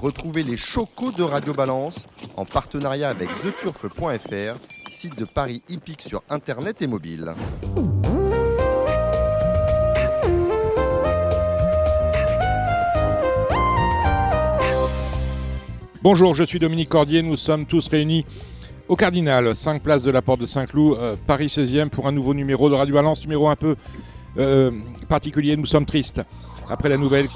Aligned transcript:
Retrouvez 0.00 0.44
les 0.44 0.56
chocos 0.56 1.10
de 1.10 1.24
Radio 1.24 1.52
Balance 1.52 2.06
en 2.36 2.44
partenariat 2.44 3.08
avec 3.08 3.28
theturf.fr, 3.42 4.60
site 4.88 5.18
de 5.18 5.24
Paris 5.24 5.60
hippique 5.68 6.02
sur 6.02 6.22
internet 6.30 6.80
et 6.82 6.86
mobile. 6.86 7.34
Bonjour, 16.00 16.36
je 16.36 16.44
suis 16.44 16.60
Dominique 16.60 16.90
Cordier, 16.90 17.22
nous 17.22 17.36
sommes 17.36 17.66
tous 17.66 17.88
réunis 17.88 18.24
au 18.86 18.94
Cardinal, 18.94 19.56
5 19.56 19.82
places 19.82 20.04
de 20.04 20.12
la 20.12 20.22
Porte 20.22 20.40
de 20.40 20.46
Saint-Cloud, 20.46 20.96
euh, 20.96 21.16
Paris 21.26 21.46
16e, 21.46 21.88
pour 21.88 22.06
un 22.06 22.12
nouveau 22.12 22.34
numéro 22.34 22.70
de 22.70 22.76
Radio 22.76 22.94
Balance, 22.94 23.22
numéro 23.22 23.48
un 23.48 23.56
peu 23.56 23.74
euh, 24.38 24.70
particulier. 25.08 25.56
Nous 25.56 25.66
sommes 25.66 25.86
tristes. 25.86 26.22
Après 26.70 26.88
la 26.88 26.98
nouvelle 26.98 27.26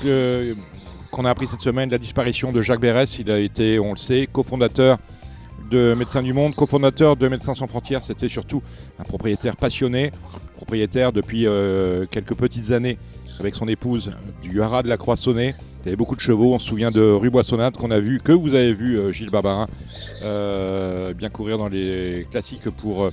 qu'on 1.13 1.27
a 1.27 1.31
appris 1.31 1.47
cette 1.47 1.61
semaine, 1.61 1.91
la 1.91 1.99
disparition 1.99 2.53
de 2.53 2.63
Jacques 2.63 2.81
Berès, 2.81 3.19
il 3.19 3.31
a 3.31 3.39
été, 3.39 3.79
on 3.79 3.93
le 3.93 3.99
sait, 3.99 4.27
cofondateur 4.33 4.99
de 5.71 5.95
Médecins 5.95 6.23
du 6.23 6.33
Monde, 6.33 6.55
cofondateur 6.55 7.17
de 7.17 7.29
Médecins 7.29 7.55
sans 7.55 7.67
frontières. 7.67 8.03
C'était 8.03 8.31
surtout 8.31 8.63
un 8.99 9.05
propriétaire 9.05 9.57
passionné, 9.57 10.11
propriétaire 10.57 11.13
depuis 11.13 11.47
euh, 11.47 12.07
quelques 12.11 12.35
petites 12.35 12.73
années 12.73 12.99
avec 13.41 13.55
son 13.55 13.69
épouse 13.69 14.13
du 14.43 14.63
Haras 14.63 14.83
de 14.83 14.89
la 14.89 14.97
Croissonnée. 14.97 15.55
Il 15.81 15.85
y 15.85 15.89
avait 15.89 15.97
beaucoup 15.97 16.17
de 16.17 16.21
chevaux. 16.21 16.55
On 16.55 16.59
se 16.59 16.67
souvient 16.67 16.91
de 16.91 17.03
Rue 17.03 17.31
Boissonnade 17.31 17.77
qu'on 17.77 17.91
a 17.91 18.01
vu, 18.01 18.19
que 18.19 18.33
vous 18.33 18.55
avez 18.55 18.73
vu, 18.73 18.99
euh, 18.99 19.13
Gilles 19.13 19.31
Barbarin, 19.31 19.67
euh, 20.23 21.13
bien 21.13 21.29
courir 21.29 21.59
dans 21.59 21.69
les 21.69 22.27
classiques 22.31 22.71
pour 22.71 23.11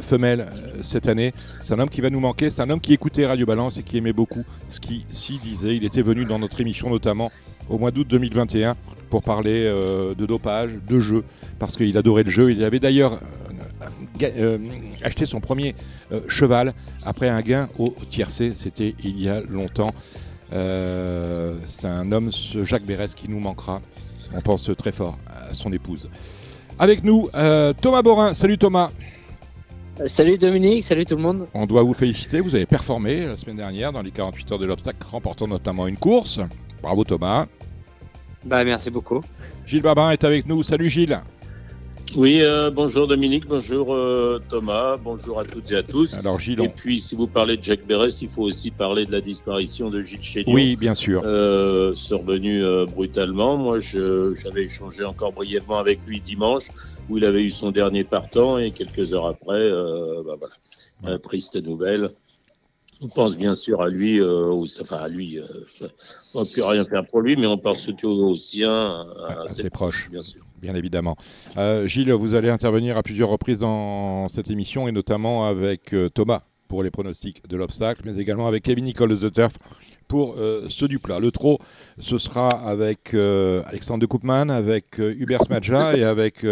femelles 0.00 0.46
cette 0.82 1.08
année. 1.08 1.32
C'est 1.62 1.74
un 1.74 1.78
homme 1.78 1.90
qui 1.90 2.00
va 2.00 2.10
nous 2.10 2.20
manquer. 2.20 2.50
C'est 2.50 2.62
un 2.62 2.70
homme 2.70 2.80
qui 2.80 2.92
écoutait 2.92 3.26
Radio 3.26 3.46
Balance 3.46 3.78
et 3.78 3.82
qui 3.82 3.98
aimait 3.98 4.12
beaucoup 4.12 4.44
ce 4.68 4.80
qu'il 4.80 5.02
s'y 5.10 5.38
disait. 5.38 5.76
Il 5.76 5.84
était 5.84 6.02
venu 6.02 6.24
dans 6.24 6.38
notre 6.38 6.60
émission 6.60 6.90
notamment 6.90 7.30
au 7.68 7.78
mois 7.78 7.90
d'août 7.90 8.06
2021 8.08 8.76
pour 9.12 9.20
parler 9.20 9.66
euh, 9.66 10.14
de 10.14 10.24
dopage, 10.24 10.70
de 10.88 10.98
jeu, 10.98 11.22
parce 11.58 11.76
qu'il 11.76 11.96
adorait 11.98 12.22
le 12.22 12.30
jeu. 12.30 12.50
Il 12.50 12.64
avait 12.64 12.78
d'ailleurs 12.78 13.20
euh, 14.22 14.28
euh, 14.38 14.58
acheté 15.02 15.26
son 15.26 15.40
premier 15.40 15.74
cheval 16.28 16.72
après 17.04 17.28
un 17.28 17.42
gain 17.42 17.68
au 17.78 17.94
tiercé, 18.10 18.52
c'était 18.56 18.94
il 19.04 19.20
y 19.20 19.28
a 19.28 19.42
longtemps. 19.42 19.90
C'est 20.50 21.86
un 21.86 22.10
homme, 22.10 22.30
Jacques 22.62 22.84
Bérès, 22.84 23.14
qui 23.14 23.28
nous 23.28 23.40
manquera. 23.40 23.82
On 24.34 24.40
pense 24.40 24.70
très 24.78 24.92
fort 24.92 25.18
à 25.26 25.52
son 25.52 25.72
épouse. 25.72 26.08
Avec 26.78 27.04
nous, 27.04 27.28
Thomas 27.82 28.02
Borin. 28.02 28.32
Salut 28.32 28.58
Thomas. 28.58 28.90
Salut 30.06 30.38
Dominique, 30.38 30.84
salut 30.84 31.04
tout 31.04 31.16
le 31.16 31.22
monde. 31.22 31.46
On 31.52 31.66
doit 31.66 31.82
vous 31.82 31.92
féliciter, 31.92 32.40
vous 32.40 32.54
avez 32.54 32.64
performé 32.64 33.26
la 33.26 33.36
semaine 33.36 33.56
dernière 33.56 33.92
dans 33.92 34.00
les 34.00 34.10
48 34.10 34.52
heures 34.52 34.58
de 34.58 34.64
l'obstacle, 34.64 34.98
remportant 35.10 35.46
notamment 35.46 35.86
une 35.86 35.98
course. 35.98 36.40
Bravo 36.82 37.04
Thomas. 37.04 37.46
Bah, 38.44 38.64
merci 38.64 38.90
beaucoup. 38.90 39.20
Gilles 39.66 39.82
Babin 39.82 40.10
est 40.10 40.24
avec 40.24 40.46
nous. 40.46 40.62
Salut 40.62 40.88
Gilles. 40.88 41.20
Oui, 42.14 42.42
euh, 42.42 42.70
bonjour 42.70 43.08
Dominique, 43.08 43.46
bonjour 43.46 43.94
euh, 43.94 44.42
Thomas, 44.48 44.98
bonjour 44.98 45.40
à 45.40 45.44
toutes 45.44 45.70
et 45.70 45.76
à 45.76 45.82
tous. 45.82 46.12
Alors 46.14 46.38
Gilles, 46.38 46.60
et 46.60 46.68
puis 46.68 46.98
si 46.98 47.14
vous 47.14 47.26
parlez 47.26 47.56
de 47.56 47.62
Jacques 47.62 47.86
Bérès, 47.86 48.20
il 48.20 48.28
faut 48.28 48.42
aussi 48.42 48.70
parler 48.70 49.06
de 49.06 49.12
la 49.12 49.22
disparition 49.22 49.88
de 49.88 50.02
Gilles 50.02 50.22
Chénion. 50.22 50.52
Oui, 50.52 50.76
bien 50.76 50.94
sûr. 50.94 51.22
Euh, 51.24 51.94
survenu 51.94 52.62
euh, 52.62 52.84
brutalement. 52.84 53.56
Moi, 53.56 53.80
j'avais 53.80 54.64
échangé 54.64 55.04
encore 55.04 55.32
brièvement 55.32 55.78
avec 55.78 56.00
lui 56.06 56.20
dimanche, 56.20 56.68
où 57.08 57.16
il 57.16 57.24
avait 57.24 57.42
eu 57.42 57.50
son 57.50 57.70
dernier 57.70 58.04
partant, 58.04 58.58
et 58.58 58.72
quelques 58.72 59.14
heures 59.14 59.26
après, 59.26 59.70
bah, 59.70 60.36
voilà, 60.38 61.18
triste 61.18 61.56
nouvelle. 61.62 62.10
On 63.04 63.08
pense 63.08 63.36
bien 63.36 63.54
sûr 63.54 63.82
à 63.82 63.88
lui, 63.88 64.20
euh, 64.20 64.52
enfin 64.80 64.98
à 64.98 65.08
lui, 65.08 65.36
euh, 65.36 65.44
on 66.34 66.42
ne 66.42 66.46
peut 66.46 66.64
rien 66.64 66.84
faire 66.84 67.04
pour 67.04 67.20
lui, 67.20 67.34
mais 67.34 67.48
on 67.48 67.58
pense 67.58 67.80
surtout 67.80 68.08
aux 68.08 68.36
siens, 68.36 69.06
à, 69.28 69.48
ses 69.48 69.70
proches, 69.70 70.08
bien 70.08 70.22
sûr. 70.22 70.40
Bien 70.60 70.76
évidemment. 70.76 71.16
Euh, 71.56 71.88
Gilles, 71.88 72.12
vous 72.12 72.36
allez 72.36 72.48
intervenir 72.48 72.96
à 72.96 73.02
plusieurs 73.02 73.28
reprises 73.28 73.58
dans 73.58 74.28
cette 74.28 74.50
émission, 74.50 74.86
et 74.86 74.92
notamment 74.92 75.46
avec 75.46 75.92
Thomas 76.14 76.42
pour 76.68 76.84
les 76.84 76.92
pronostics 76.92 77.42
de 77.48 77.56
l'obstacle, 77.56 78.02
mais 78.04 78.18
également 78.18 78.46
avec 78.46 78.62
Kevin 78.62 78.84
Nicole 78.84 79.18
de 79.18 79.28
The 79.28 79.32
Turf 79.32 79.58
pour 80.06 80.36
ceux 80.68 80.86
du 80.86 81.00
plat. 81.00 81.18
Le 81.18 81.32
trot, 81.32 81.58
ce 81.98 82.18
sera 82.18 82.48
avec 82.50 83.14
Alexandre 83.14 84.00
de 84.00 84.06
Koopman, 84.06 84.48
avec 84.48 84.98
Hubert 84.98 85.42
Smadja 85.42 85.96
et 85.96 86.04
avec 86.04 86.46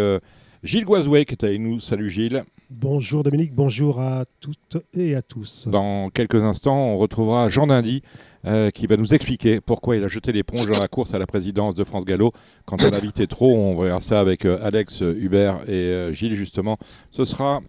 Gilles 0.63 0.85
Guazoué 0.85 1.23
qui 1.23 1.33
est 1.33 1.43
avec 1.45 1.61
nous. 1.61 1.79
Salut 1.79 2.09
Gilles. 2.09 2.43
Bonjour 2.73 3.23
Dominique, 3.23 3.53
bonjour 3.53 3.99
à 3.99 4.23
toutes 4.39 4.77
et 4.93 5.13
à 5.13 5.21
tous. 5.21 5.67
Dans 5.67 6.09
quelques 6.09 6.41
instants, 6.41 6.93
on 6.93 6.97
retrouvera 6.97 7.49
Jean 7.49 7.67
Dindy 7.67 8.01
euh, 8.45 8.69
qui 8.71 8.87
va 8.87 8.95
nous 8.95 9.13
expliquer 9.13 9.59
pourquoi 9.59 9.97
il 9.97 10.03
a 10.05 10.07
jeté 10.07 10.31
l'éponge 10.31 10.67
dans 10.67 10.79
la 10.79 10.87
course 10.87 11.13
à 11.13 11.19
la 11.19 11.27
présidence 11.27 11.75
de 11.75 11.83
France 11.83 12.05
Gallo. 12.05 12.31
Quand 12.65 12.81
on 12.81 12.93
invitait 12.93 13.27
trop, 13.27 13.57
on 13.57 13.77
verra 13.77 13.99
ça 13.99 14.21
avec 14.21 14.45
euh, 14.45 14.57
Alex, 14.63 15.01
Hubert 15.01 15.63
et 15.67 15.73
euh, 15.73 16.13
Gilles 16.13 16.35
justement. 16.35 16.77
Ce 17.11 17.25
sera 17.25 17.59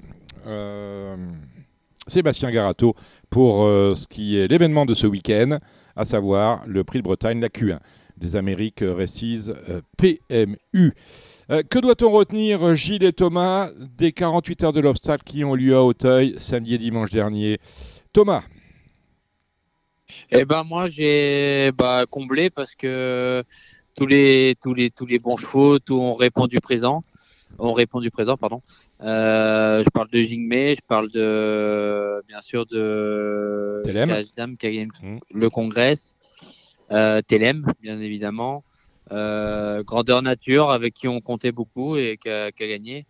Sébastien 2.07 2.51
Garato 2.51 2.95
pour 3.31 3.65
ce 3.65 4.07
qui 4.07 4.37
est 4.37 4.49
l'événement 4.49 4.87
de 4.87 4.95
ce 4.95 5.07
week-end, 5.07 5.59
à 5.97 6.05
savoir 6.05 6.63
le 6.67 6.85
prix 6.85 6.99
de 6.99 7.05
Bretagne, 7.05 7.41
la 7.41 7.49
Q1 7.49 7.79
des 8.19 8.37
Amériques 8.37 8.83
Récises 8.83 9.55
PMU. 9.97 10.95
Euh, 11.51 11.63
que 11.69 11.79
doit-on 11.79 12.11
retenir, 12.11 12.75
Gilles 12.77 13.03
et 13.03 13.13
Thomas, 13.13 13.71
des 13.77 14.13
48 14.13 14.65
heures 14.65 14.73
de 14.73 14.81
l'obstacle 14.81 15.25
qui 15.25 15.45
ont 15.45 15.55
lieu 15.55 15.75
à 15.75 15.83
Auteuil 15.83 16.35
samedi 16.39 16.75
et 16.75 16.79
dimanche 16.79 17.11
dernier? 17.11 17.59
Thomas 18.13 18.43
Eh 20.31 20.45
ben 20.45 20.63
moi 20.63 20.89
j'ai 20.89 21.71
bah, 21.73 22.05
comblé 22.09 22.49
parce 22.49 22.75
que 22.75 23.43
tous 23.97 24.07
les 24.07 24.55
tous 24.63 24.73
les 24.73 24.91
tous 24.91 25.07
les 25.07 25.19
bons 25.19 25.37
chevaux 25.37 25.79
tout 25.79 25.99
ont 25.99 26.15
répondu 26.15 26.61
présent, 26.61 27.03
ont 27.59 27.73
répondu 27.73 28.11
présent 28.11 28.37
pardon. 28.37 28.63
Euh, 29.03 29.83
je 29.83 29.91
parle 29.91 30.09
de 30.11 30.23
Jingmei, 30.23 30.77
je 30.77 30.81
parle 30.87 31.11
de 31.11 32.23
bien 32.29 32.41
sûr 32.41 32.67
de 32.67 33.83
Telem. 33.85 34.57
qui 34.57 34.67
a 34.67 34.71
gagné 34.71 34.87
mmh. 34.87 35.19
le 35.35 35.51
congrès, 35.51 35.95
euh, 36.93 37.21
Telem 37.23 37.67
bien 37.81 38.01
évidemment. 38.01 38.65
Euh, 39.11 39.83
grandeur 39.83 40.23
nature 40.23 40.71
avec 40.71 40.95
qui 40.95 41.09
on 41.09 41.21
comptait 41.21 41.53
beaucoup 41.53 41.97
et 41.97 42.19
qui 42.23 42.31
a, 42.31 42.51
gagné. 42.53 43.07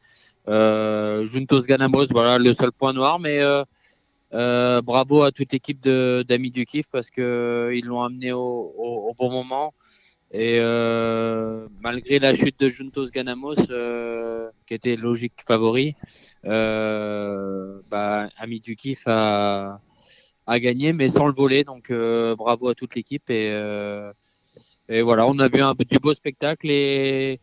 Euh, 0.48 1.26
Juntos 1.26 1.62
Ganamos, 1.62 2.06
voilà 2.10 2.38
le 2.38 2.52
seul 2.54 2.72
point 2.72 2.92
noir, 2.92 3.20
mais 3.20 3.40
euh, 4.34 4.80
bravo 4.80 5.22
à 5.22 5.30
toute 5.30 5.52
l'équipe 5.52 5.80
d'amis 5.82 6.50
du 6.50 6.64
Kif 6.64 6.86
parce 6.90 7.10
qu'ils 7.10 7.84
l'ont 7.84 8.02
amené 8.02 8.32
au, 8.32 9.14
bon 9.18 9.30
moment. 9.30 9.74
Et 10.32 10.58
malgré 11.80 12.18
la 12.18 12.34
chute 12.34 12.58
de 12.58 12.68
Juntos 12.68 13.10
Ganamos, 13.10 13.56
qui 14.66 14.74
était 14.74 14.96
logique 14.96 15.34
favori, 15.46 15.94
bah, 16.44 18.28
Ami 18.38 18.60
du 18.60 18.76
Kif 18.76 19.02
a, 19.06 19.80
gagné, 20.48 20.92
mais 20.92 21.08
sans 21.08 21.26
le 21.26 21.34
voler. 21.34 21.64
Donc 21.64 21.92
bravo 21.92 22.68
à 22.68 22.74
toute 22.74 22.94
l'équipe 22.94 23.30
et 24.88 25.00
voilà, 25.02 25.26
on 25.26 25.38
a 25.38 25.48
vu 25.48 25.60
un 25.60 25.74
petit 25.74 25.98
beau 25.98 26.14
spectacle 26.14 26.70
et 26.70 27.38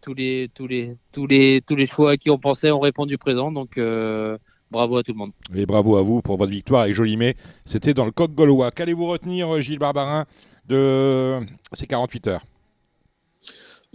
tous, 0.00 0.14
les, 0.14 0.50
tous, 0.54 0.66
les, 0.66 0.96
tous, 1.12 1.26
les, 1.26 1.60
tous 1.66 1.76
les 1.76 1.86
choix 1.86 2.12
à 2.12 2.16
qui 2.16 2.30
on 2.30 2.38
pensait 2.38 2.70
ont 2.70 2.80
répondu 2.80 3.18
présent. 3.18 3.52
Donc 3.52 3.78
euh, 3.78 4.38
bravo 4.70 4.96
à 4.96 5.02
tout 5.02 5.12
le 5.12 5.18
monde. 5.18 5.32
Et 5.54 5.66
bravo 5.66 5.96
à 5.96 6.02
vous 6.02 6.22
pour 6.22 6.36
votre 6.36 6.52
victoire 6.52 6.82
avec 6.82 6.94
Jolimet. 6.94 7.34
C'était 7.64 7.94
dans 7.94 8.04
le 8.04 8.10
coq 8.10 8.32
gaulois. 8.32 8.70
Qu'allez-vous 8.70 9.06
retenir, 9.06 9.60
Gilles 9.60 9.78
Barbarin, 9.78 10.26
de 10.68 11.40
ces 11.72 11.86
48 11.86 12.28
heures 12.28 12.46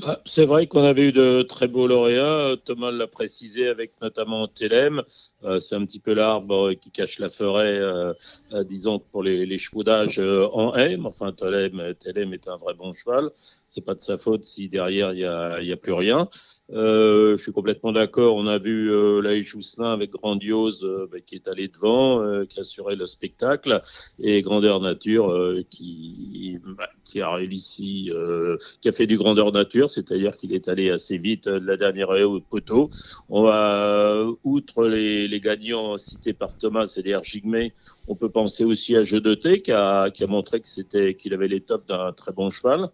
ah, 0.04 0.22
c'est 0.26 0.46
vrai 0.46 0.68
qu'on 0.68 0.84
avait 0.84 1.10
eu 1.10 1.12
de 1.12 1.42
très 1.42 1.68
beaux 1.68 1.88
lauréats. 1.88 2.56
Thomas 2.66 2.92
l'a 2.92 3.08
précisé 3.08 3.68
avec 3.68 3.92
notamment 4.02 4.48
Télème. 4.48 5.04
Euh, 5.44 5.60
c'est 5.60 5.76
un 5.76 5.86
petit 5.86 6.00
peu 6.00 6.14
l'arbre 6.14 6.74
qui 6.74 6.92
cache 6.92 7.20
la 7.20 7.30
forêt, 7.30 7.78
euh, 7.80 8.14
euh, 8.54 8.64
disons, 8.64 9.00
pour 9.00 9.24
les, 9.24 9.46
les 9.46 9.58
chevaux 9.58 9.84
d'âge 9.84 10.20
en 10.20 10.76
haie. 10.76 10.98
Enfin, 11.04 11.32
Télème, 11.32 11.94
Télème 12.00 12.34
est 12.34 12.48
un 12.48 12.56
vrai 12.56 12.74
bon 12.74 12.92
cheval. 12.92 13.30
C'est 13.68 13.86
pas 13.86 13.96
de 13.96 14.02
sa 14.02 14.18
faute 14.18 14.44
si 14.44 14.70
derrière 14.70 15.14
il 15.14 15.18
n'y 15.18 15.24
a, 15.26 15.54
a 15.54 15.78
plus 15.78 15.94
rien. 15.94 16.28
Euh, 16.72 17.36
je 17.36 17.42
suis 17.42 17.52
complètement 17.52 17.92
d'accord. 17.92 18.36
On 18.36 18.46
a 18.46 18.60
vu 18.60 18.92
euh, 18.92 19.22
Laïch 19.22 19.48
Jousselin 19.48 19.92
avec 19.92 20.12
Grandiose 20.12 20.84
euh, 20.84 21.08
bah, 21.12 21.20
qui 21.20 21.36
est 21.36 21.48
allé 21.48 21.68
devant, 21.68 22.22
euh, 22.22 22.46
qui 22.46 22.60
assurait 22.60 22.96
le 22.96 23.08
spectacle, 23.08 23.82
et 24.20 24.42
Grandeur 24.44 24.80
Nature 24.80 25.32
euh, 25.32 25.64
qui, 25.70 26.60
bah, 26.78 26.90
qui 27.04 27.22
a 27.22 27.32
réussi, 27.32 28.12
qui 28.82 28.90
a 28.90 28.92
fait 28.92 29.08
du 29.08 29.18
Grandeur 29.18 29.52
Nature, 29.52 29.89
c'est-à-dire 29.90 30.38
qu'il 30.38 30.54
est 30.54 30.70
allé 30.70 30.90
assez 30.90 31.18
vite 31.18 31.50
de 31.50 31.66
la 31.66 31.76
dernière 31.76 32.14
haie 32.16 32.24
au 32.24 32.40
poteau. 32.40 32.90
Va, 33.30 34.26
outre 34.44 34.86
les, 34.86 35.40
gagnants 35.42 35.98
cités 35.98 36.34
par 36.34 36.56
Thomas, 36.58 36.86
c'est-à-dire 36.86 37.24
Jigme, 37.24 37.70
on 38.08 38.16
peut 38.16 38.30
penser 38.30 38.64
aussi 38.64 38.96
à 38.96 39.04
Jeu 39.04 39.20
de 39.20 39.34
Thé 39.34 39.60
qui 39.60 39.72
a, 39.72 40.10
montré 40.28 40.62
qu'il 40.62 41.34
avait 41.34 41.48
les 41.48 41.62
tops 41.62 41.88
d'un 41.88 42.14
très 42.14 42.32
bon 42.32 42.50
cheval. 42.50 42.90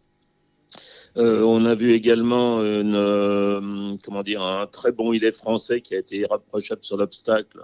Euh, 1.18 1.44
on 1.44 1.64
a 1.64 1.76
vu 1.76 1.94
également 1.94 2.60
euh, 2.60 3.96
comment 4.04 4.22
dire, 4.22 4.42
un 4.42 4.68
très 4.68 4.92
bon 4.92 5.14
est 5.14 5.32
français 5.32 5.80
qui 5.80 5.96
a 5.96 6.00
été 6.00 6.18
irréprochable 6.18 6.84
sur 6.84 6.98
l'obstacle. 6.98 7.60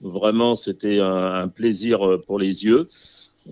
Vraiment, 0.00 0.54
c'était 0.54 0.98
un, 0.98 1.48
plaisir 1.48 2.00
pour 2.26 2.38
les 2.38 2.64
yeux. 2.64 2.86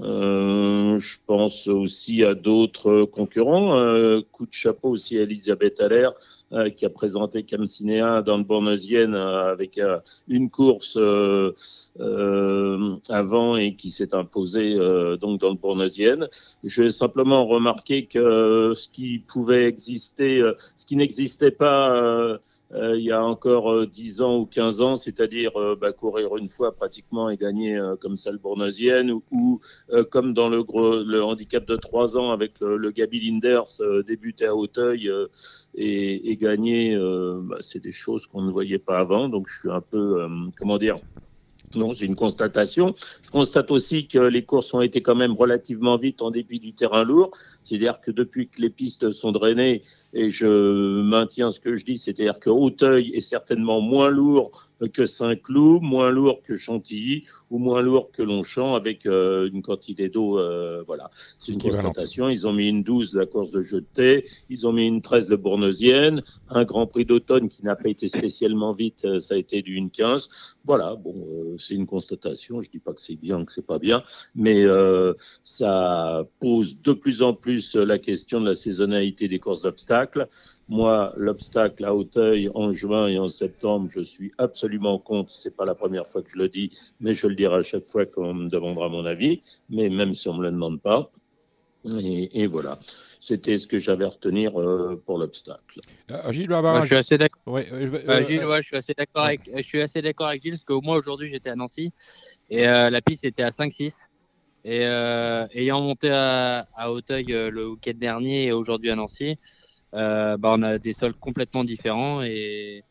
Euh, 0.01 0.99
je 0.99 1.19
pense 1.27 1.69
aussi 1.69 2.25
à 2.25 2.35
d'autres 2.35 3.05
concurrents. 3.05 3.77
Euh, 3.77 4.23
coup 4.33 4.47
de 4.47 4.53
chapeau 4.53 4.91
aussi 4.91 5.19
à 5.19 5.23
Elisabeth 5.23 5.81
Allaire, 5.81 6.13
qui 6.77 6.87
a 6.87 6.91
présenté 6.91 7.43
Camcinéa 7.43 8.23
dans 8.23 8.37
le 8.39 8.45
Bournezienne 8.45 9.15
avec 9.15 9.81
une 10.29 10.51
course 10.51 10.97
avant 13.11 13.57
et 13.57 13.75
qui 13.75 13.91
s'est 13.91 14.15
imposée 14.15 14.75
donc 15.21 15.41
dans 15.41 15.51
le 15.51 15.57
Bournezienne. 15.57 16.29
Je 16.63 16.83
vais 16.83 16.89
simplement 16.89 17.47
remarquer 17.47 18.07
que 18.07 18.73
ce 18.75 18.89
qui 18.89 19.19
pouvait 19.19 19.65
exister, 19.65 20.43
ce 20.77 20.87
qui 20.87 20.97
n'existait 20.97 21.51
pas 21.51 22.39
euh, 22.75 22.97
il 22.97 23.05
y 23.05 23.13
a 23.13 23.25
encore 23.25 23.87
10 23.87 24.21
euh, 24.21 24.25
ans 24.25 24.39
ou 24.39 24.47
15 24.47 24.83
ans, 24.83 24.97
c'est-à-dire 24.97 25.57
euh, 25.57 25.77
bah, 25.81 25.93
courir 25.93 26.37
une 26.37 26.49
fois 26.49 26.75
pratiquement 26.75 27.31
et 27.31 27.37
gagner 27.37 27.81
comme 28.01 28.17
ça 28.17 28.33
le 28.33 28.39
Bournoisienne 28.39 29.13
ou, 29.31 29.61
comme 30.11 30.35
dans 30.35 30.49
le, 30.49 30.65
le 31.05 31.23
handicap 31.23 31.65
de 31.67 31.77
3 31.77 32.19
ans 32.19 32.31
avec 32.31 32.61
le, 32.61 32.91
Gabi 32.91 33.21
Linders 33.21 34.05
débuter 34.07 34.47
à 34.47 34.55
Hauteuil 34.55 35.11
et, 35.75 36.31
et, 36.31 36.37
gagner, 36.45 36.97
bah, 37.49 37.57
c'est 37.61 37.83
des 37.83 37.97
choses 38.03 38.27
qu'on 38.27 38.43
ne 38.43 38.53
voyait 38.53 38.85
pas 38.89 38.99
avant. 38.99 39.29
Donc 39.29 39.49
je 39.49 39.59
suis 39.61 39.71
un 39.71 39.81
peu, 39.81 40.27
comment 40.59 40.79
dire, 40.79 40.99
non, 41.77 41.93
c'est 41.93 42.07
une 42.07 42.15
constatation. 42.15 42.95
Je 43.25 43.31
constate 43.31 43.71
aussi 43.73 44.07
que 44.07 44.19
les 44.19 44.45
courses 44.45 44.73
ont 44.75 44.81
été 44.81 45.03
quand 45.03 45.17
même 45.17 45.35
relativement 45.35 45.97
vite 45.97 46.23
en 46.23 46.31
dépit 46.31 46.61
du 46.61 46.73
terrain 46.73 47.03
lourd. 47.03 47.31
C'est-à-dire 47.65 48.01
que 48.01 48.13
depuis 48.13 48.49
que 48.49 48.63
les 48.63 48.71
pistes 48.71 49.11
sont 49.11 49.33
drainées, 49.33 49.83
et 50.13 50.31
je 50.31 51.03
maintiens 51.03 51.51
ce 51.51 51.59
que 51.59 51.75
je 51.75 51.85
dis, 51.85 51.99
c'est-à-dire 51.99 52.39
que 52.39 52.51
Hauteuil 52.51 53.11
est 53.15 53.21
certainement 53.21 53.81
moins 53.81 54.11
lourd 54.11 54.71
que 54.89 55.07
Saint-Cloud, 55.07 55.83
moins 55.83 56.11
lourd 56.11 56.43
que 56.43 56.57
Chantilly 56.57 57.25
ou 57.51 57.59
moins 57.59 57.83
lourd 57.83 58.11
que 58.13 58.23
Longchamp 58.23 58.75
avec 58.75 59.07
euh, 59.07 59.49
une 59.53 59.63
quantité 59.63 60.09
d'eau. 60.09 60.39
Euh, 60.39 60.83
voilà, 60.87 61.11
c'est 61.13 61.53
une 61.53 61.61
constatation. 61.61 62.29
Ils 62.29 62.47
ont 62.47 62.53
mis 62.53 62.69
une 62.69 62.83
12 62.83 63.13
de 63.13 63.21
la 63.21 63.27
course 63.27 63.51
de 63.51 63.61
jeté, 63.61 64.27
ils 64.51 64.67
ont 64.67 64.73
mis 64.73 64.87
une 64.87 65.03
13 65.03 65.29
de 65.29 65.37
Bournesienne, 65.37 66.23
un 66.49 66.65
Grand 66.65 66.87
Prix 66.87 67.05
d'automne 67.05 67.49
qui 67.49 67.65
n'a 67.65 67.77
pas 67.77 67.89
été 67.89 68.09
spécialement 68.09 68.73
vite, 68.73 69.05
euh, 69.05 69.19
ça 69.19 69.35
a 69.35 69.37
été 69.39 69.63
du 69.63 69.75
15. 69.89 70.57
Voilà, 70.65 70.95
bon, 70.95 71.15
c'est 71.59 71.75
une 71.75 71.87
constatation. 71.87 72.63
Je 72.63 72.71
dis 72.71 72.79
pas 72.79 72.93
que 72.93 73.01
c'est 73.01 73.17
bien, 73.17 73.45
que 73.45 73.53
c'est 73.53 73.67
pas 73.67 73.79
bien, 73.79 74.03
mais 74.35 74.65
ça 75.43 76.27
pose 76.41 76.81
de 76.81 76.93
plus 76.93 77.23
en 77.23 77.35
plus 77.35 77.75
la 77.75 77.99
question 77.99 78.41
de 78.41 78.47
la 78.47 78.55
saisonnalité 78.55 79.29
des 79.29 79.39
courses 79.39 79.63
d'obstacles. 79.63 80.27
Moi, 80.69 81.13
l'obstacle 81.17 81.85
à 81.85 81.95
Hauteuil 81.95 82.51
en 82.55 82.73
juin 82.73 83.09
et 83.09 83.19
en 83.19 83.29
septembre, 83.29 83.89
je 83.91 84.01
suis 84.01 84.33
absolument 84.39 84.74
absolument 84.75 84.99
contre. 84.99 85.31
C'est 85.31 85.57
pas 85.57 85.65
la 85.65 85.75
première 85.75 86.07
fois 86.07 86.23
que 86.23 86.31
je 86.31 86.39
le 86.39 86.49
dis, 86.49 86.71
mais 87.01 87.15
je 87.15 87.27
le 87.27 87.35
dirai 87.35 87.57
à 87.57 87.63
chaque 87.63 87.87
fois 87.87 88.07
qu'on 88.07 88.35
me 88.35 88.49
demandera 88.49 88.89
mon 88.89 89.07
avis, 89.07 89.41
mais 89.69 89.89
même 89.89 90.15
si 90.15 90.29
on 90.29 90.35
me 90.35 90.43
le 90.43 90.51
demande 90.51 90.81
pas. 90.81 91.11
Et, 91.85 92.47
voilà. 92.47 92.79
C'était 93.21 93.59
ce 93.59 93.67
que 93.67 93.79
j'avais 93.79 94.07
à 94.07 94.09
retenir 94.09 94.59
euh, 94.59 95.03
pour 95.05 95.19
l'obstacle. 95.19 95.81
Euh, 96.11 96.33
Gilles, 96.33 96.49
je 96.51 96.87
suis 96.87 96.97
assez 96.97 97.19
d'accord. 97.19 97.59
Euh, 97.59 98.23
Gilles, 98.27 98.47
je 98.57 98.63
suis 98.63 98.77
assez 98.77 98.95
d'accord 98.95 99.25
avec, 99.25 99.51
je 99.55 99.63
suis 99.63 99.83
assez 99.83 100.01
d'accord 100.01 100.29
avec 100.29 100.43
Gilles 100.43 100.53
parce 100.53 100.65
que 100.65 100.73
moi 100.83 100.97
aujourd'hui 100.97 101.29
j'étais 101.29 101.51
à 101.51 101.57
Nancy 101.57 101.93
et 102.49 102.65
la 102.65 103.01
piste 103.03 103.25
était 103.25 103.43
à 103.43 103.51
5-6 103.51 103.93
et 104.65 104.83
ayant 105.61 105.83
monté 105.83 106.09
à, 106.11 106.67
à 106.75 106.91
Hauteuil 106.91 107.27
le 107.27 107.69
week-end 107.69 107.97
dernier 107.97 108.47
et 108.47 108.53
aujourd'hui 108.53 108.91
à 108.91 108.97
Nancy, 108.97 109.37
bah, 109.93 110.39
on 110.43 110.63
a 110.63 110.79
des 110.79 110.95
sols 110.95 111.15
complètement 111.15 111.65
différents 111.65 112.23
et 112.23 112.83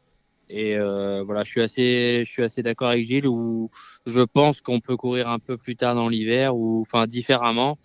et 0.50 0.78
euh, 0.78 1.24
voilà, 1.24 1.44
je 1.44 1.50
suis 1.50 1.62
assez, 1.62 2.24
je 2.26 2.32
suis 2.32 2.44
assez 2.44 2.64
d'accord 2.64 2.90
avec 2.90 3.04
Gilles 3.04 3.28
où 3.28 3.70
je 4.06 4.22
pense 4.22 4.62
qu'on 4.62 4.80
peut 4.80 4.98
courir 4.98 5.30
un 5.30 5.40
peu 5.40 5.58
plus 5.58 5.76
tard 5.76 5.96
dans 5.96 6.10
l'hiver 6.10 6.56
ou 6.56 6.82
enfin 6.82 7.06
différemment. 7.06 7.78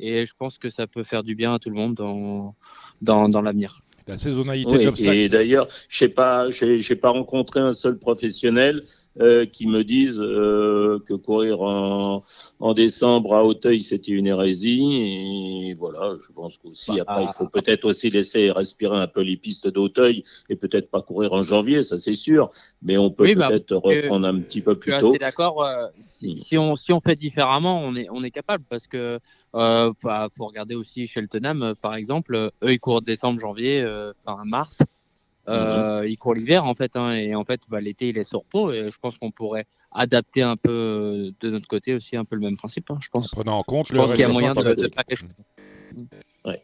Et 0.00 0.26
je 0.26 0.32
pense 0.36 0.58
que 0.58 0.70
ça 0.70 0.86
peut 0.86 1.04
faire 1.04 1.22
du 1.22 1.34
bien 1.34 1.54
à 1.54 1.58
tout 1.58 1.70
le 1.70 1.76
monde 1.76 1.94
dans, 1.94 2.54
dans, 3.00 3.28
dans 3.28 3.42
l'avenir. 3.42 3.82
La 4.06 4.18
saisonnalité 4.18 4.86
oui, 4.86 5.08
Et 5.08 5.28
d'ailleurs, 5.30 5.66
je 5.88 5.96
sais 5.96 6.08
pas, 6.08 6.50
j'ai 6.50 6.96
pas 6.96 7.10
rencontré 7.10 7.60
un 7.60 7.70
seul 7.70 7.98
professionnel 7.98 8.82
euh, 9.20 9.46
qui 9.46 9.68
me 9.68 9.84
dise 9.84 10.20
euh, 10.20 10.98
que 11.06 11.14
courir 11.14 11.62
en, 11.62 12.22
en, 12.58 12.74
décembre 12.74 13.36
à 13.36 13.44
Hauteuil 13.44 13.80
c'était 13.80 14.10
une 14.10 14.26
hérésie. 14.26 15.68
Et 15.68 15.74
voilà, 15.74 16.16
je 16.20 16.32
pense 16.32 16.58
qu'aussi 16.58 16.96
bah, 16.96 17.04
après 17.06 17.24
il 17.24 17.32
faut 17.38 17.48
peut-être 17.48 17.84
aussi 17.84 18.10
laisser 18.10 18.50
respirer 18.50 18.96
un 18.96 19.06
peu 19.06 19.22
les 19.22 19.36
pistes 19.36 19.68
d'Hauteuil 19.68 20.24
et 20.48 20.56
peut-être 20.56 20.90
pas 20.90 21.00
courir 21.00 21.32
en 21.32 21.42
janvier, 21.42 21.82
ça 21.82 21.96
c'est 21.96 22.14
sûr. 22.14 22.50
Mais 22.82 22.98
on 22.98 23.10
peut 23.10 23.32
bah, 23.34 23.50
peut-être 23.50 23.76
reprendre 23.76 24.26
un 24.26 24.40
petit 24.40 24.60
peu 24.60 24.76
plus 24.76 24.90
tôt. 24.98 25.06
Je 25.06 25.10
suis 25.10 25.18
d'accord. 25.20 25.64
Euh, 25.64 25.86
si, 26.00 26.36
si, 26.36 26.58
on 26.58 26.74
si 26.74 26.92
on 26.92 27.00
fait 27.00 27.14
différemment, 27.14 27.80
on 27.82 27.94
est 27.94 28.08
on 28.10 28.24
est 28.24 28.32
capable 28.32 28.64
parce 28.68 28.88
que 28.88 29.20
euh, 29.54 29.92
faut 29.98 30.46
regarder 30.46 30.74
aussi 30.74 31.06
Cheltenham 31.06 31.74
par 31.80 31.94
exemple. 31.94 32.34
Eux 32.62 32.72
ils 32.72 32.80
courent 32.80 33.02
décembre, 33.02 33.40
janvier 33.40 33.80
euh, 33.82 34.12
enfin 34.24 34.42
mars. 34.44 34.82
Euh, 35.46 36.00
mhm. 36.00 36.08
Il 36.08 36.16
court 36.16 36.34
l'hiver 36.34 36.64
en 36.64 36.74
fait, 36.74 36.96
hein, 36.96 37.12
et 37.12 37.34
en 37.34 37.44
fait 37.44 37.60
bah, 37.68 37.80
l'été 37.80 38.08
il 38.08 38.16
est 38.16 38.24
sur 38.24 38.40
repos 38.40 38.72
et 38.72 38.90
je 38.90 38.98
pense 38.98 39.18
qu'on 39.18 39.30
pourrait 39.30 39.66
adapter 39.92 40.40
un 40.40 40.56
peu 40.56 40.70
euh, 40.70 41.30
de 41.40 41.50
notre 41.50 41.68
côté 41.68 41.92
aussi 41.94 42.16
un 42.16 42.24
peu 42.24 42.34
le 42.36 42.42
même 42.42 42.56
principe. 42.56 42.90
Hein, 42.90 42.98
je 43.00 43.08
pense. 43.08 43.26
En 43.26 43.36
prenant 43.36 43.58
en 43.58 43.62
compte 43.62 43.88
je 43.88 43.94
pense 43.94 44.10
qu'il 44.10 44.20
y 44.20 44.24
a 44.24 44.28
moyen 44.28 44.54
de, 44.54 44.74
de, 44.74 44.88
faire 44.88 45.04
quelque 45.04 45.18
chose. 45.18 45.28
Ouais. 46.46 46.62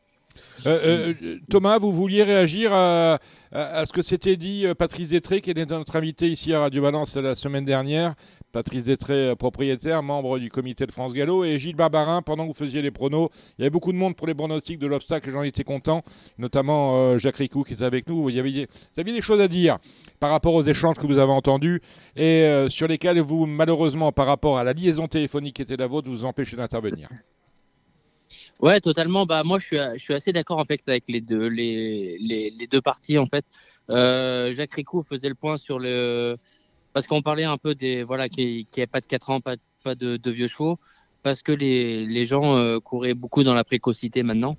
Euh, 0.66 1.14
euh, 1.22 1.38
Thomas, 1.48 1.78
vous 1.78 1.92
vouliez 1.92 2.22
réagir 2.22 2.72
à, 2.72 3.18
ce 3.52 3.92
que 3.92 4.02
s'était 4.02 4.36
dit 4.36 4.66
euh, 4.66 4.74
Patrice 4.74 5.10
Détré, 5.10 5.40
qui 5.40 5.50
était 5.50 5.66
notre 5.66 5.96
invité 5.96 6.28
ici 6.28 6.52
à 6.54 6.60
Radio 6.60 6.82
Balance 6.82 7.16
la 7.16 7.34
semaine 7.34 7.64
dernière. 7.64 8.14
Patrice 8.52 8.84
Détré, 8.84 9.34
propriétaire, 9.36 10.02
membre 10.02 10.38
du 10.38 10.50
comité 10.50 10.86
de 10.86 10.92
France 10.92 11.12
Gallo, 11.12 11.44
et 11.44 11.58
Gilles 11.58 11.76
Barbarin, 11.76 12.22
pendant 12.22 12.44
que 12.44 12.48
vous 12.48 12.54
faisiez 12.54 12.82
les 12.82 12.90
pronos. 12.90 13.28
Il 13.58 13.62
y 13.62 13.64
avait 13.64 13.70
beaucoup 13.70 13.92
de 13.92 13.96
monde 13.96 14.16
pour 14.16 14.26
les 14.26 14.34
pronostics 14.34 14.78
de 14.78 14.86
l'obstacle, 14.86 15.30
j'en 15.30 15.42
étais 15.42 15.64
content, 15.64 16.02
notamment 16.38 17.18
Jacques 17.18 17.36
Ricou 17.36 17.62
qui 17.62 17.74
était 17.74 17.84
avec 17.84 18.08
nous. 18.08 18.22
Vous 18.22 18.36
aviez, 18.36 18.66
vous 18.66 19.00
aviez 19.00 19.14
des 19.14 19.22
choses 19.22 19.40
à 19.40 19.48
dire 19.48 19.78
par 20.18 20.30
rapport 20.30 20.54
aux 20.54 20.62
échanges 20.62 20.96
que 20.96 21.06
vous 21.06 21.18
avez 21.18 21.32
entendus 21.32 21.80
et 22.16 22.66
sur 22.68 22.88
lesquels 22.88 23.20
vous, 23.20 23.46
malheureusement, 23.46 24.12
par 24.12 24.26
rapport 24.26 24.58
à 24.58 24.64
la 24.64 24.72
liaison 24.72 25.06
téléphonique 25.06 25.56
qui 25.56 25.62
était 25.62 25.76
la 25.76 25.86
vôtre, 25.86 26.08
vous 26.08 26.24
empêchez 26.24 26.56
d'intervenir. 26.56 27.08
Ouais, 28.60 28.80
totalement. 28.80 29.26
Bah 29.26 29.42
moi, 29.42 29.58
je 29.58 29.66
suis, 29.66 29.78
je 29.94 29.98
suis 29.98 30.14
assez 30.14 30.32
d'accord 30.32 30.58
en 30.58 30.64
fait 30.64 30.80
avec 30.86 31.04
les 31.08 31.20
deux, 31.20 31.46
les, 31.46 32.18
les, 32.18 32.66
deux 32.70 32.80
parties 32.80 33.18
en 33.18 33.26
fait. 33.26 33.44
Euh, 33.88 34.52
Jacques 34.52 34.74
Ricou 34.74 35.02
faisait 35.02 35.28
le 35.28 35.34
point 35.34 35.56
sur 35.56 35.78
le 35.78 36.36
parce 36.92 37.06
qu'on 37.06 37.22
parlait 37.22 37.44
un 37.44 37.58
peu 37.58 37.74
des 37.74 38.02
voilà 38.02 38.28
qui 38.28 38.66
qui 38.70 38.86
pas 38.86 39.00
de 39.00 39.06
4 39.06 39.30
ans, 39.30 39.40
pas, 39.40 39.56
pas 39.84 39.94
de, 39.94 40.16
de, 40.16 40.30
vieux 40.30 40.48
chevaux, 40.48 40.78
parce 41.22 41.42
que 41.42 41.52
les, 41.52 42.06
les 42.06 42.26
gens 42.26 42.56
euh, 42.56 42.80
couraient 42.80 43.14
beaucoup 43.14 43.42
dans 43.42 43.54
la 43.54 43.64
précocité 43.64 44.22
maintenant 44.22 44.56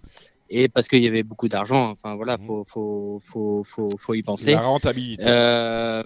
et 0.50 0.68
parce 0.68 0.88
qu'il 0.88 1.04
y 1.04 1.08
avait 1.08 1.24
beaucoup 1.24 1.48
d'argent. 1.48 1.90
Enfin 1.90 2.16
voilà, 2.16 2.38
mmh. 2.38 2.44
faut, 2.44 2.64
faut, 2.68 3.22
faut, 3.24 3.64
faut, 3.64 3.98
faut 3.98 4.14
y 4.14 4.22
penser. 4.22 4.52
La 4.52 4.62
rentabilité. 4.62 5.24
Euh, 5.28 6.04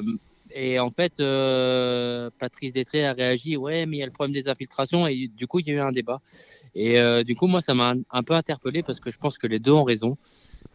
et 0.57 0.79
en 0.79 0.89
fait, 0.89 1.19
euh, 1.19 2.29
Patrice 2.39 2.71
Détré 2.71 3.05
a 3.05 3.11
réagi, 3.11 3.57
ouais, 3.57 3.85
mais 3.85 3.97
il 3.97 3.99
y 3.99 4.03
a 4.03 4.05
le 4.05 4.11
problème 4.11 4.33
des 4.33 4.47
infiltrations, 4.47 5.05
et 5.05 5.27
du 5.27 5.47
coup, 5.47 5.59
il 5.59 5.67
y 5.67 5.71
a 5.71 5.73
eu 5.73 5.79
un 5.79 5.91
débat. 5.91 6.21
Et 6.75 6.97
euh, 6.97 7.23
du 7.23 7.35
coup, 7.35 7.47
moi, 7.47 7.59
ça 7.59 7.73
m'a 7.73 7.93
un 8.09 8.23
peu 8.23 8.33
interpellé 8.33 8.81
parce 8.81 9.01
que 9.01 9.11
je 9.11 9.17
pense 9.17 9.37
que 9.37 9.47
les 9.47 9.59
deux 9.59 9.73
ont 9.73 9.83
raison. 9.83 10.17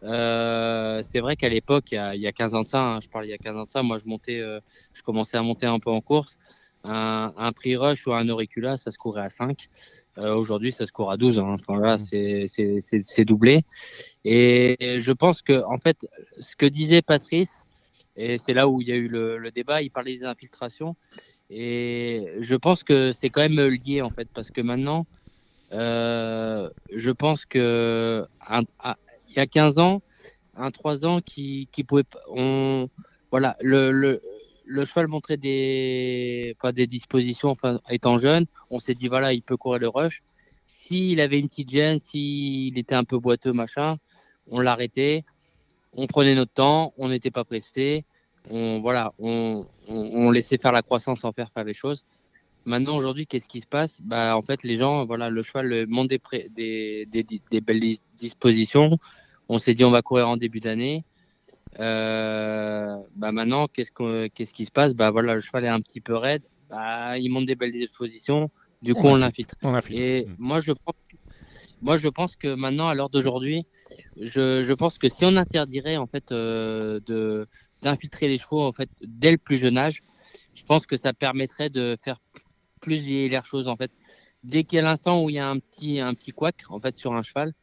Euh, 0.03 1.01
c'est 1.03 1.19
vrai 1.19 1.35
qu'à 1.35 1.49
l'époque, 1.49 1.91
il, 1.91 2.21
y 2.21 2.27
a 2.27 2.31
15 2.31 2.55
ans 2.55 2.61
de 2.61 2.67
ça, 2.67 2.81
hein, 2.81 2.99
je 3.01 3.07
parle 3.07 3.25
il 3.25 3.29
y 3.29 3.33
a 3.33 3.37
15 3.37 3.55
ans 3.55 3.65
de 3.65 3.69
ça, 3.69 3.83
moi, 3.83 3.97
je 3.97 4.07
montais, 4.07 4.39
euh, 4.39 4.59
je 4.93 5.01
commençais 5.03 5.37
à 5.37 5.41
monter 5.41 5.65
un 5.65 5.79
peu 5.79 5.89
en 5.89 6.01
course. 6.01 6.37
Un, 6.83 7.31
un 7.37 7.51
prix 7.51 7.75
rush 7.75 8.07
ou 8.07 8.13
un 8.13 8.27
auricula, 8.27 8.75
ça 8.75 8.89
se 8.89 8.97
courait 8.97 9.21
à 9.21 9.29
5. 9.29 9.69
Euh, 10.17 10.33
Aujourd'hui, 10.35 10.71
ça 10.71 10.87
se 10.87 10.91
court 10.91 11.11
à 11.11 11.17
12. 11.17 11.39
Hein. 11.39 11.55
Enfin, 11.59 11.79
là, 11.79 11.97
mmh. 11.97 12.47
c'est 12.47 13.25
doublé. 13.25 13.63
Et 14.25 14.97
je 14.99 15.11
pense 15.11 15.43
que, 15.43 15.63
en 15.65 15.77
fait, 15.77 16.07
ce 16.39 16.55
que 16.55 16.65
disait 16.65 17.03
Patrice, 17.03 17.65
et 18.15 18.37
c'est 18.37 18.53
là 18.53 18.67
où 18.67 18.81
il 18.81 18.87
y 18.87 18.91
a 18.91 18.95
eu 18.95 19.07
le, 19.07 19.51
débat. 19.51 19.81
Il 19.81 19.91
parlait 19.91 20.15
des 20.15 20.25
infiltrations. 20.25 20.95
Et 21.49 22.33
je 22.39 22.55
pense 22.55 22.83
que 22.83 23.11
c'est 23.11 23.29
quand 23.29 23.41
même 23.41 23.59
lié, 23.67 24.01
en 24.01 24.09
fait, 24.09 24.27
parce 24.33 24.51
que 24.51 24.61
maintenant, 24.61 25.05
euh, 25.73 26.69
je 26.93 27.11
pense 27.11 27.45
que 27.45 28.25
il 29.31 29.37
y 29.37 29.39
a 29.39 29.47
15 29.47 29.79
ans, 29.79 30.01
un 30.55 30.71
3 30.71 31.05
ans 31.05 31.21
qui. 31.21 31.67
On, 32.29 32.89
voilà, 33.31 33.57
le, 33.61 34.21
cheval 34.67 35.07
montrait 35.07 35.37
des 35.37 36.55
dispositions, 36.87 37.49
enfin, 37.49 37.79
étant 37.89 38.17
jeune, 38.17 38.45
on 38.69 38.79
s'est 38.79 38.95
dit, 38.95 39.07
voilà, 39.07 39.33
il 39.33 39.41
peut 39.41 39.57
courir 39.57 39.79
le 39.79 39.87
rush. 39.87 40.21
S'il 40.67 41.19
avait 41.19 41.39
une 41.39 41.49
petite 41.49 41.69
gêne, 41.69 41.99
s'il 41.99 42.77
était 42.77 42.95
un 42.95 43.03
peu 43.03 43.17
boiteux, 43.17 43.53
machin, 43.53 43.97
on 44.49 44.59
l'arrêtait 44.59 45.23
on 45.93 46.07
prenait 46.07 46.35
notre 46.35 46.53
temps, 46.53 46.93
on 46.97 47.09
n'était 47.09 47.31
pas 47.31 47.43
pressé, 47.43 48.05
on 48.49 48.79
voilà, 48.79 49.13
on, 49.19 49.65
on, 49.87 50.31
laissait 50.31 50.57
faire 50.57 50.71
la 50.71 50.81
croissance 50.81 51.19
sans 51.21 51.31
faire 51.31 51.49
faire 51.53 51.63
les 51.63 51.73
choses. 51.73 52.05
Maintenant 52.65 52.95
aujourd'hui, 52.95 53.25
qu'est-ce 53.25 53.47
qui 53.47 53.59
se 53.59 53.67
passe? 53.67 54.01
Bah 54.01 54.37
en 54.37 54.41
fait, 54.41 54.63
les 54.63 54.77
gens, 54.77 55.05
voilà, 55.05 55.29
le 55.29 55.41
cheval 55.41 55.85
monte 55.87 56.09
des, 56.09 56.21
des, 56.49 57.05
des, 57.07 57.41
des, 57.49 57.61
belles 57.61 57.81
dispositions. 58.17 58.99
On 59.49 59.57
s'est 59.57 59.73
dit 59.73 59.83
on 59.83 59.91
va 59.91 60.01
courir 60.01 60.29
en 60.29 60.37
début 60.37 60.59
d'année. 60.59 61.03
Euh, 61.79 62.95
bah 63.15 63.31
maintenant, 63.31 63.67
qu'est-ce 63.67 64.27
qu'est-ce 64.27 64.53
qui 64.53 64.65
se 64.65 64.71
passe? 64.71 64.93
Bah 64.93 65.09
voilà, 65.09 65.35
le 65.35 65.41
cheval 65.41 65.65
est 65.65 65.69
un 65.69 65.81
petit 65.81 66.01
peu 66.01 66.15
raide. 66.15 66.43
Bah, 66.69 67.17
il 67.17 67.29
monte 67.29 67.45
des 67.45 67.55
belles 67.55 67.71
dispositions. 67.71 68.49
Du 68.81 68.93
coup, 68.93 69.07
on, 69.07 69.15
l'infiltre. 69.15 69.55
Et 69.89 70.25
mm. 70.25 70.35
moi, 70.39 70.59
je 70.59 70.71
pense, 70.71 70.95
moi, 71.81 71.97
je 71.97 72.07
pense 72.09 72.35
que 72.35 72.53
maintenant, 72.53 72.87
à 72.87 72.95
l'heure 72.95 73.09
d'aujourd'hui, 73.09 73.65
je, 74.19 74.61
je, 74.61 74.73
pense 74.73 74.97
que 74.97 75.09
si 75.09 75.25
on 75.25 75.35
interdirait 75.35 75.97
en 75.97 76.07
fait 76.07 76.31
euh, 76.31 76.99
de 77.05 77.47
d'infiltrer 77.81 78.27
les 78.27 78.37
chevaux 78.37 78.61
en 78.61 78.73
fait 78.73 78.89
dès 79.01 79.31
le 79.31 79.39
plus 79.39 79.57
jeune 79.57 79.77
âge, 79.77 80.03
je 80.53 80.63
pense 80.63 80.85
que 80.85 80.97
ça 80.97 81.13
permettrait 81.13 81.69
de 81.69 81.97
faire 82.03 82.21
plus 82.81 82.97
vieillir 82.97 83.41
les 83.41 83.47
choses 83.47 83.67
en 83.67 83.75
fait. 83.75 83.91
Dès 84.43 84.63
qu'il 84.63 84.77
y 84.77 84.79
a 84.79 84.83
l'instant 84.83 85.23
où 85.23 85.29
il 85.29 85.35
y 85.35 85.39
a 85.39 85.47
un 85.47 85.59
petit 85.59 85.99
un 85.99 86.13
petit 86.13 86.31
couac 86.31 86.55
en 86.69 86.79
fait 86.79 86.97
sur 86.97 87.13
un 87.13 87.21
cheval, 87.21 87.53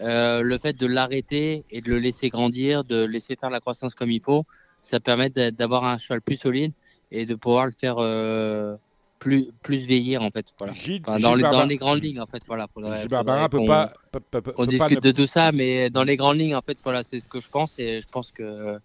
euh, 0.00 0.42
le 0.42 0.58
fait 0.58 0.74
de 0.74 0.86
l'arrêter 0.86 1.64
et 1.70 1.80
de 1.80 1.90
le 1.90 1.98
laisser 1.98 2.28
grandir, 2.30 2.84
de 2.84 3.04
laisser 3.04 3.36
faire 3.36 3.50
la 3.50 3.60
croissance 3.60 3.94
comme 3.94 4.10
il 4.10 4.22
faut, 4.22 4.44
ça 4.82 4.98
permet 5.00 5.28
d'avoir 5.30 5.84
un 5.84 5.98
cheval 5.98 6.22
plus 6.22 6.36
solide 6.36 6.72
et 7.10 7.26
de 7.26 7.34
pouvoir 7.34 7.66
le 7.66 7.72
faire 7.72 7.96
euh, 7.98 8.76
plus, 9.18 9.48
plus 9.62 9.86
vieillir 9.86 10.22
en 10.22 10.30
fait. 10.30 10.46
Voilà. 10.58 10.72
dans, 11.18 11.34
les, 11.34 11.42
dans, 11.42 11.66
les, 11.66 11.76
grandes 11.76 12.02
lignes 12.02 12.20
en 12.20 12.26
fait. 12.26 12.42
Voilà, 12.46 12.66
faudrait, 12.72 13.06
peut 13.48 14.40
pas. 14.40 14.52
On 14.56 14.64
discute 14.64 15.02
de 15.02 15.12
tout 15.12 15.26
ça, 15.26 15.52
mais 15.52 15.90
dans 15.90 16.04
les 16.04 16.16
grandes 16.16 16.38
lignes 16.38 16.56
en 16.56 16.62
fait, 16.62 16.78
voilà, 16.82 17.02
c'est 17.02 17.20
ce 17.20 17.28
que 17.28 17.40
je 17.40 17.48
pense 17.48 17.78
et 17.78 18.00
je 18.00 18.08
pense 18.08 18.30
que 18.30 18.78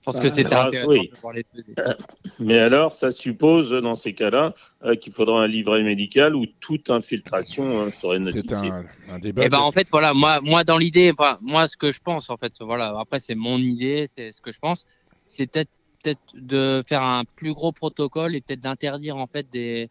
je 0.00 0.04
pense 0.04 0.18
que 0.18 0.28
ah, 0.28 0.34
c'était 0.34 0.54
intéressant 0.54 0.92
de 0.92 1.20
voir 1.20 1.34
les 1.34 1.44
deux. 1.54 1.62
Mais 2.40 2.58
alors, 2.58 2.92
ça 2.92 3.10
suppose, 3.10 3.70
dans 3.70 3.94
ces 3.94 4.14
cas-là, 4.14 4.54
euh, 4.82 4.94
qu'il 4.94 5.12
faudra 5.12 5.42
un 5.42 5.46
livret 5.46 5.82
médical 5.82 6.34
où 6.34 6.46
toute 6.58 6.88
infiltration 6.88 7.80
euh, 7.82 7.90
serait 7.90 8.18
notifiée. 8.18 8.42
C'est 8.48 8.54
un, 8.54 8.86
un, 9.10 9.18
débat. 9.18 9.42
Et 9.42 9.46
eh 9.46 9.48
ben, 9.50 9.58
en 9.58 9.72
fait, 9.72 9.88
voilà, 9.90 10.14
moi, 10.14 10.40
moi 10.40 10.64
dans 10.64 10.78
l'idée, 10.78 11.12
moi, 11.42 11.68
ce 11.68 11.76
que 11.76 11.92
je 11.92 12.00
pense, 12.00 12.30
en 12.30 12.38
fait, 12.38 12.54
voilà, 12.60 12.94
après, 12.98 13.20
c'est 13.20 13.34
mon 13.34 13.58
idée, 13.58 14.06
c'est 14.08 14.32
ce 14.32 14.40
que 14.40 14.52
je 14.52 14.58
pense, 14.58 14.86
c'est 15.26 15.46
peut-être 15.46 15.70
peut-être 16.02 16.34
de 16.34 16.82
faire 16.86 17.02
un 17.02 17.24
plus 17.36 17.52
gros 17.52 17.72
protocole 17.72 18.34
et 18.34 18.40
peut-être 18.40 18.60
d'interdire 18.60 19.18
en 19.18 19.26
fait 19.26 19.46
des, 19.50 19.90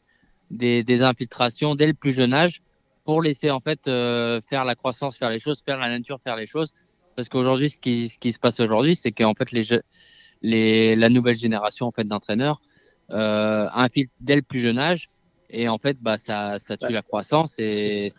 des, 0.49 0.83
des, 0.83 1.03
infiltrations 1.03 1.75
dès 1.75 1.85
le 1.85 1.93
plus 1.93 2.11
jeune 2.11 2.33
âge 2.33 2.63
pour 3.05 3.21
laisser 3.21 3.51
en 3.51 3.59
fait 3.59 3.87
euh, 3.87 4.41
faire 4.41 4.65
la 4.65 4.73
croissance, 4.73 5.19
faire 5.19 5.29
les 5.29 5.39
choses, 5.39 5.61
faire 5.63 5.77
la 5.77 5.89
nature, 5.89 6.19
faire 6.23 6.35
les 6.35 6.47
choses 6.47 6.73
parce 7.19 7.27
qu'aujourd'hui, 7.27 7.69
ce 7.69 7.77
qui, 7.77 8.07
ce 8.07 8.17
qui 8.17 8.31
se 8.31 8.39
passe 8.39 8.61
aujourd'hui, 8.61 8.95
c'est 8.95 9.11
qu'en 9.11 9.33
fait, 9.33 9.51
les, 9.51 9.63
les, 10.41 10.95
la 10.95 11.09
nouvelle 11.09 11.35
génération 11.35 11.85
en 11.85 11.91
fait, 11.91 12.05
d'entraîneurs 12.05 12.61
euh, 13.11 13.67
infiltre 13.73 14.13
dès 14.21 14.37
le 14.37 14.41
plus 14.41 14.61
jeune 14.61 14.79
âge. 14.79 15.09
Et 15.49 15.67
en 15.67 15.77
fait, 15.77 15.97
bah, 15.99 16.17
ça, 16.17 16.59
ça 16.59 16.77
tue 16.77 16.93
la 16.93 17.01
croissance. 17.01 17.55
Et... 17.59 18.13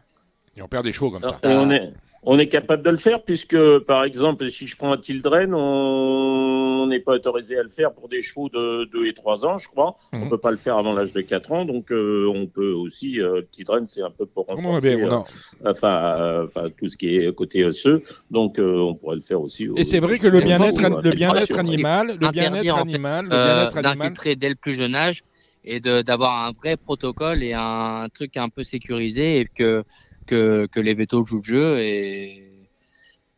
et 0.54 0.60
on 0.60 0.68
perd 0.68 0.84
des 0.84 0.92
chevaux 0.92 1.10
comme 1.10 1.22
ça. 1.22 1.40
on 1.44 1.70
est, 1.70 1.94
on 2.22 2.38
est 2.38 2.48
capable 2.48 2.82
de 2.82 2.90
le 2.90 2.96
faire 2.96 3.22
puisque, 3.22 3.56
par 3.80 4.04
exemple, 4.04 4.50
si 4.50 4.66
je 4.66 4.76
prends 4.76 4.92
un 4.92 4.98
Tildren, 4.98 5.54
on 5.54 6.86
n'est 6.86 7.00
pas 7.00 7.14
autorisé 7.14 7.58
à 7.58 7.62
le 7.62 7.70
faire 7.70 7.92
pour 7.92 8.08
des 8.08 8.20
chevaux 8.20 8.48
de 8.50 8.84
2 8.92 9.06
et 9.06 9.14
3 9.14 9.46
ans, 9.46 9.58
je 9.58 9.68
crois. 9.68 9.96
On 10.12 10.18
ne 10.18 10.24
mhm. 10.24 10.30
peut 10.30 10.38
pas 10.38 10.50
le 10.50 10.58
faire 10.58 10.76
avant 10.76 10.92
l'âge 10.92 11.12
de 11.12 11.20
4 11.22 11.52
ans, 11.52 11.64
donc 11.64 11.90
euh, 11.90 12.30
on 12.34 12.46
peut 12.46 12.72
aussi, 12.72 13.20
euh, 13.20 13.42
Tildren, 13.50 13.86
c'est 13.86 14.02
un 14.02 14.10
peu 14.10 14.26
pour 14.26 14.46
renforcer 14.46 15.00
euh, 15.00 15.20
enfin, 15.64 16.44
enfin, 16.44 16.66
tout 16.76 16.88
ce 16.88 16.96
qui 16.96 17.16
est 17.16 17.34
côté 17.34 17.64
osseux, 17.64 18.02
donc 18.30 18.56
on 18.58 18.94
pourrait 18.94 19.16
le 19.16 19.22
faire 19.22 19.40
aussi. 19.40 19.68
Et 19.76 19.84
c'est 19.84 20.00
vrai 20.00 20.18
que 20.18 20.28
le 20.28 20.40
bien-être 20.40 21.02
le 21.02 21.10
bien-être 21.12 21.58
animal, 21.58 22.18
le 22.20 22.30
bien-être 22.30 22.76
animal, 22.76 23.24
le 23.24 23.30
bien-être 23.30 23.78
animal... 23.78 24.12
dès 24.36 24.48
le 24.48 24.54
plus 24.56 24.74
jeune 24.74 24.94
âge 24.94 25.22
et 25.64 25.80
d'avoir 25.80 26.46
un 26.46 26.52
vrai 26.52 26.76
protocole 26.76 27.42
et 27.42 27.52
un 27.54 28.08
truc 28.12 28.36
un 28.36 28.48
peu 28.48 28.62
sécurisé 28.64 29.40
et 29.40 29.46
que 29.46 29.84
que, 30.30 30.80
les 30.80 30.94
vétos 30.94 31.24
jouent 31.24 31.38
le 31.38 31.42
jeu. 31.44 31.78
Et... 31.80 32.46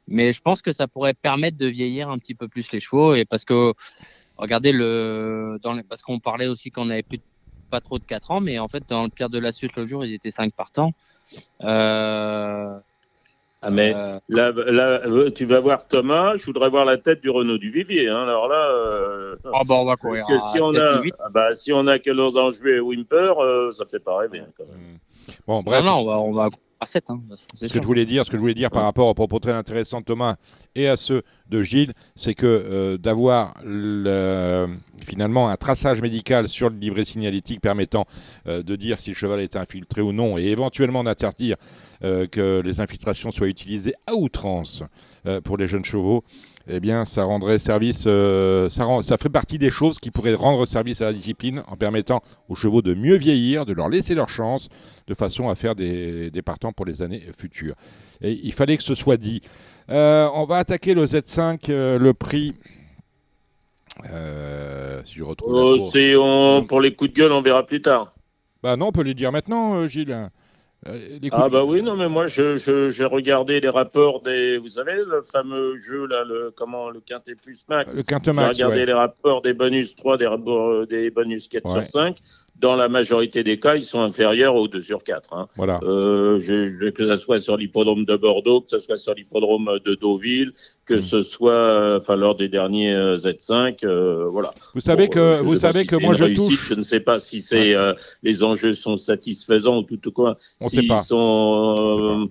Mais 0.08 0.32
je 0.32 0.40
pense 0.40 0.62
que 0.62 0.72
ça 0.72 0.88
pourrait 0.88 1.14
permettre 1.14 1.56
de 1.56 1.66
vieillir 1.66 2.10
un 2.10 2.18
petit 2.18 2.34
peu 2.34 2.48
plus 2.48 2.70
les 2.72 2.80
chevaux. 2.80 3.14
Et 3.14 3.24
parce 3.24 3.44
que, 3.44 3.72
regardez, 4.36 4.72
le, 4.72 5.58
parce 5.88 6.02
qu'on 6.02 6.18
parlait 6.18 6.48
aussi 6.48 6.70
qu'on 6.70 6.90
avait 6.90 7.02
plus 7.02 7.20
pas 7.70 7.80
trop 7.80 7.98
de 7.98 8.04
4 8.04 8.32
ans, 8.32 8.40
mais 8.40 8.58
en 8.58 8.68
fait, 8.68 8.86
dans 8.88 9.04
le 9.04 9.08
Pierre 9.08 9.30
de 9.30 9.38
la 9.38 9.50
Suite, 9.50 9.76
le 9.76 9.86
jour, 9.86 10.04
ils 10.04 10.12
étaient 10.12 10.30
5 10.30 10.52
partants. 10.54 10.92
Euh, 11.62 12.78
ah 13.64 13.70
mais 13.70 13.94
euh, 13.94 14.18
là, 14.28 14.50
là, 14.50 15.00
euh, 15.06 15.30
tu 15.30 15.44
vas 15.44 15.60
voir 15.60 15.86
Thomas, 15.86 16.36
je 16.36 16.46
voudrais 16.46 16.68
voir 16.68 16.84
la 16.84 16.96
tête 16.96 17.22
du 17.22 17.30
Renault 17.30 17.58
du 17.58 17.70
Vivier. 17.70 18.08
Hein. 18.08 18.24
Alors 18.24 18.48
là, 18.48 18.64
euh, 18.74 19.36
ah 19.54 19.62
bah 19.64 19.76
on 19.78 19.84
va 19.84 19.94
courir. 19.94 20.26
si, 20.50 20.60
on 20.60 20.74
a, 20.74 21.00
ah 21.20 21.28
bah, 21.30 21.54
si 21.54 21.72
on 21.72 21.86
a 21.86 22.00
que 22.00 22.10
Los 22.10 22.36
Angeles 22.36 22.78
et 22.78 22.80
Wimper, 22.80 23.38
euh, 23.38 23.70
ça 23.70 23.86
fait 23.86 24.00
pas 24.00 24.18
rêver. 24.18 24.40
Hein, 24.40 24.48
quand 24.58 24.64
même. 24.64 24.98
Bon, 25.46 25.62
bref. 25.62 25.84
Non, 25.84 25.92
non, 25.92 26.00
on 26.00 26.04
va, 26.04 26.18
on 26.18 26.32
va 26.32 26.48
Hein, 27.08 27.18
ce 27.54 27.66
que 27.72 27.80
je 27.80 27.86
voulais 27.86 28.04
dire, 28.04 28.24
ce 28.24 28.30
que 28.30 28.36
je 28.36 28.40
voulais 28.40 28.54
dire 28.54 28.70
par 28.70 28.82
rapport 28.82 29.06
aux 29.06 29.14
propos 29.14 29.38
très 29.38 29.52
intéressants 29.52 30.00
de 30.00 30.04
Thomas 30.04 30.36
et 30.74 30.88
à 30.88 30.96
ceux 30.96 31.22
de 31.48 31.62
Gilles, 31.62 31.92
c'est 32.16 32.34
que 32.34 32.46
euh, 32.46 32.98
d'avoir 32.98 33.54
finalement 35.04 35.48
un 35.48 35.56
traçage 35.56 36.00
médical 36.00 36.48
sur 36.48 36.70
le 36.70 36.76
livret 36.76 37.04
signalétique 37.04 37.60
permettant 37.60 38.06
euh, 38.46 38.62
de 38.62 38.76
dire 38.76 39.00
si 39.00 39.10
le 39.10 39.16
cheval 39.16 39.40
est 39.40 39.56
infiltré 39.56 40.02
ou 40.02 40.12
non 40.12 40.38
et 40.38 40.44
éventuellement 40.44 41.04
d'interdire 41.04 41.56
euh, 42.04 42.26
que 42.26 42.60
les 42.64 42.80
infiltrations 42.80 43.30
soient 43.30 43.48
utilisées 43.48 43.94
à 44.06 44.14
outrance 44.14 44.82
pour 45.44 45.56
les 45.56 45.68
jeunes 45.68 45.84
chevaux, 45.84 46.24
eh 46.66 46.80
bien, 46.80 47.04
ça 47.04 47.22
rendrait 47.22 47.60
service, 47.60 48.02
ça, 48.02 49.18
ferait 49.18 49.28
partie 49.30 49.56
des 49.56 49.70
choses 49.70 50.00
qui 50.00 50.10
pourraient 50.10 50.34
rendre 50.34 50.66
service 50.66 51.00
à 51.00 51.04
la 51.04 51.12
discipline 51.12 51.62
en 51.68 51.76
permettant 51.76 52.22
aux 52.48 52.56
chevaux 52.56 52.82
de 52.82 52.92
mieux 52.94 53.16
vieillir, 53.16 53.64
de 53.64 53.72
leur 53.72 53.88
laisser 53.88 54.16
leur 54.16 54.28
chance, 54.28 54.68
de 55.06 55.14
façon 55.14 55.48
à 55.48 55.54
faire 55.54 55.76
des, 55.76 56.30
partants 56.44 56.72
pour 56.72 56.86
les 56.86 57.02
années 57.02 57.22
futures. 57.38 57.76
Il 58.20 58.52
fallait 58.52 58.76
que 58.76 58.82
ce 58.82 58.96
soit 58.96 59.16
dit. 59.16 59.42
Euh, 59.90 60.28
on 60.34 60.44
va 60.44 60.58
attaquer 60.58 60.94
le 60.94 61.04
Z5, 61.04 61.58
euh, 61.68 61.98
le 61.98 62.14
prix. 62.14 62.54
Euh, 64.10 65.02
si 65.04 65.14
je 65.14 65.24
retrouve. 65.24 65.78
Oh, 66.16 66.62
pour 66.68 66.80
les 66.80 66.94
coups 66.94 67.10
de 67.10 67.16
gueule, 67.16 67.32
on 67.32 67.42
verra 67.42 67.64
plus 67.64 67.82
tard. 67.82 68.14
Bah 68.62 68.76
non, 68.76 68.86
on 68.86 68.92
peut 68.92 69.02
les 69.02 69.14
dire 69.14 69.32
maintenant, 69.32 69.86
Gilles. 69.86 70.30
ah 71.32 71.48
bah 71.48 71.64
oui, 71.64 71.82
non 71.82 71.96
mais 71.96 72.08
moi 72.08 72.26
j'ai 72.26 73.04
regardé 73.04 73.60
les 73.60 73.68
rapports 73.68 74.20
des, 74.22 74.58
vous 74.58 74.68
savez 74.68 74.94
le 74.94 75.22
fameux 75.22 75.76
jeu 75.76 76.06
là, 76.06 76.24
le 76.24 76.52
comment 76.56 76.90
le 76.90 77.00
quintet 77.00 77.34
plus 77.34 77.64
max. 77.68 77.96
Le 77.96 78.02
quintet 78.02 78.32
max. 78.32 78.56
J'ai 78.56 78.64
regardé 78.64 78.86
les 78.86 78.92
rapports 78.92 79.42
des 79.42 79.52
bonus 79.52 79.94
3, 79.94 80.16
des, 80.16 80.28
des 80.88 81.10
bonus 81.10 81.48
4 81.48 81.70
sur 81.70 81.86
5 81.86 82.16
dans 82.62 82.76
la 82.76 82.88
majorité 82.88 83.42
des 83.42 83.58
cas, 83.58 83.74
ils 83.74 83.82
sont 83.82 84.00
inférieurs 84.00 84.54
aux 84.54 84.68
2 84.68 84.80
sur 84.80 85.02
4. 85.02 85.34
Hein. 85.34 85.48
Voilà. 85.56 85.80
Euh, 85.82 86.38
je, 86.38 86.90
que 86.90 87.04
ce 87.04 87.16
soit 87.16 87.40
sur 87.40 87.56
l'hippodrome 87.56 88.04
de 88.04 88.16
Bordeaux, 88.16 88.60
que 88.60 88.70
ce 88.70 88.78
soit 88.78 88.96
sur 88.96 89.14
l'hippodrome 89.14 89.80
de 89.84 89.96
Deauville, 89.96 90.52
que 90.86 90.94
mm. 90.94 91.00
ce 91.00 91.22
soit 91.22 91.96
enfin 91.96 92.14
lors 92.14 92.36
des 92.36 92.48
derniers 92.48 92.94
euh, 92.94 93.16
Z5, 93.16 93.84
euh, 93.84 94.28
voilà. 94.30 94.54
Vous 94.74 94.80
savez 94.80 95.08
que 95.08 95.42
vous 95.42 95.56
savez 95.56 95.84
que 95.84 95.96
moi 95.96 96.14
je 96.14 96.26
touche. 96.26 96.68
Je 96.68 96.74
ne 96.74 96.82
sais 96.82 97.00
pas 97.00 97.18
si 97.18 97.40
c'est 97.40 97.74
les 98.22 98.44
enjeux 98.44 98.74
sont 98.74 98.96
satisfaisants 98.96 99.78
ou 99.78 99.96
tout 99.96 100.12
quoi. 100.12 100.36
S'ils 100.60 100.94
sont 100.96 102.30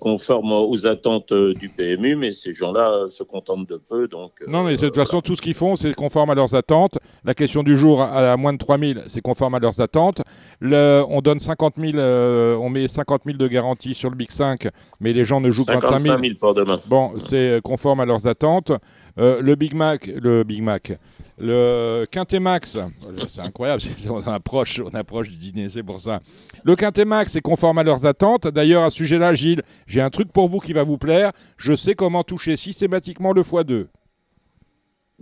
conformes 0.00 0.52
aux 0.52 0.86
attentes 0.88 1.32
du 1.32 1.68
PMU, 1.68 2.16
mais 2.16 2.32
ces 2.32 2.52
gens-là 2.52 3.06
se 3.08 3.22
contentent 3.22 3.68
de 3.68 3.76
peu, 3.76 4.08
donc. 4.08 4.32
non, 4.48 4.64
mais 4.64 4.74
de 4.74 4.80
toute 4.80 4.96
façon, 4.96 5.20
tout 5.20 5.36
ce 5.36 5.40
qu'ils 5.40 5.54
font, 5.54 5.76
c'est 5.76 5.94
conforme 5.94 6.30
à 6.30 6.34
leurs 6.34 6.56
attentes. 6.56 6.98
La 7.24 7.34
question 7.34 7.62
du 7.62 7.76
jour, 7.76 8.02
à, 8.02 8.32
à 8.32 8.36
moins 8.36 8.52
de 8.52 8.58
3000, 8.58 9.04
c'est 9.06 9.20
conforme 9.28 9.54
à 9.54 9.58
leurs 9.58 9.80
attentes. 9.80 10.22
Le, 10.60 11.04
on 11.08 11.20
donne 11.20 11.38
50 11.38 11.74
000, 11.78 11.92
euh, 11.96 12.56
on 12.56 12.70
met 12.70 12.88
50 12.88 13.22
000 13.26 13.36
de 13.36 13.46
garantie 13.46 13.94
sur 13.94 14.08
le 14.08 14.16
Big 14.16 14.30
5, 14.30 14.68
mais 15.00 15.12
les 15.12 15.24
gens 15.26 15.40
ne 15.40 15.50
jouent 15.50 15.66
que 15.66 15.72
25 15.72 15.98
000. 15.98 16.18
000 16.18 16.34
pour 16.40 16.54
demain. 16.54 16.78
Bon, 16.88 17.12
c'est 17.18 17.60
conforme 17.62 18.00
à 18.00 18.06
leurs 18.06 18.26
attentes. 18.26 18.72
Euh, 19.18 19.42
le 19.42 19.54
Big 19.56 19.74
Mac, 19.74 20.06
le 20.06 20.44
Big 20.44 20.62
Mac, 20.62 20.92
le 21.38 22.06
Quintet 22.10 22.38
Max, 22.38 22.78
c'est 23.28 23.40
incroyable, 23.40 23.82
on 24.10 24.20
approche, 24.20 24.80
on 24.80 24.94
approche 24.94 25.28
du 25.28 25.36
dîner, 25.36 25.68
c'est 25.70 25.82
pour 25.82 25.98
ça. 25.98 26.20
Le 26.62 26.76
Quintet 26.76 27.04
Max 27.04 27.34
est 27.34 27.40
conforme 27.40 27.78
à 27.78 27.82
leurs 27.82 28.06
attentes. 28.06 28.46
D'ailleurs, 28.46 28.84
à 28.84 28.90
ce 28.90 28.96
sujet-là, 28.98 29.34
Gilles, 29.34 29.62
j'ai 29.86 30.00
un 30.00 30.10
truc 30.10 30.32
pour 30.32 30.48
vous 30.48 30.60
qui 30.60 30.72
va 30.72 30.84
vous 30.84 30.98
plaire. 30.98 31.32
Je 31.56 31.74
sais 31.74 31.94
comment 31.94 32.22
toucher 32.22 32.56
systématiquement 32.56 33.32
le 33.32 33.42
x2. 33.42 33.86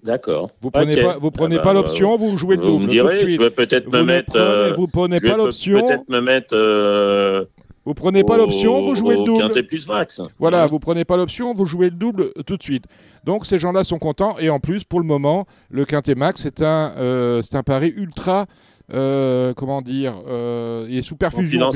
D'accord. 0.02 0.50
Vous 0.60 0.70
prenez 0.70 1.02
pas, 1.02 1.16
vous 1.18 1.30
prenez 1.30 1.56
ah 1.56 1.62
pas 1.62 1.74
bah, 1.74 1.80
l'option, 1.80 2.16
vous 2.16 2.36
jouez 2.38 2.56
le 2.56 2.62
double. 2.62 2.72
Vous 2.72 2.78
me 2.80 2.86
direz, 2.86 3.28
je 3.28 3.38
vais 3.38 3.50
peut-être 3.50 3.90
me 3.90 4.02
mettre. 4.02 4.32
Prenez, 4.32 4.44
euh, 4.44 4.74
vous 4.76 4.86
prenez 4.86 5.20
pas 5.20 5.36
l'option. 5.36 5.80
Peut-être 5.80 6.08
me 6.08 6.20
mettre. 6.20 6.54
Euh, 6.54 7.44
vous 7.86 7.94
prenez 7.94 8.24
pas 8.24 8.36
l'option, 8.36 8.84
vous 8.84 8.96
jouez 8.96 9.16
le 9.16 9.24
double. 9.24 9.62
plus 9.62 9.86
max. 9.86 10.20
Voilà, 10.40 10.66
vous 10.66 10.80
prenez 10.80 11.04
pas 11.04 11.16
l'option, 11.16 11.54
vous 11.54 11.66
jouez 11.66 11.86
le 11.86 11.96
double 11.96 12.32
tout 12.44 12.56
de 12.56 12.62
suite. 12.62 12.84
Donc 13.24 13.46
ces 13.46 13.60
gens-là 13.60 13.84
sont 13.84 13.98
contents 13.98 14.36
et 14.38 14.50
en 14.50 14.58
plus 14.58 14.82
pour 14.82 14.98
le 14.98 15.06
moment, 15.06 15.46
le 15.70 15.84
quintet 15.84 16.16
max 16.16 16.42
c'est 16.42 16.62
un, 16.62 16.94
euh, 16.98 17.42
c'est 17.42 17.56
un 17.56 17.62
pari 17.62 17.94
ultra. 17.96 18.46
Euh, 18.92 19.52
comment 19.54 19.82
dire, 19.82 20.14
euh, 20.28 20.86
et 20.88 21.02
sous 21.02 21.16
perfusion. 21.16 21.70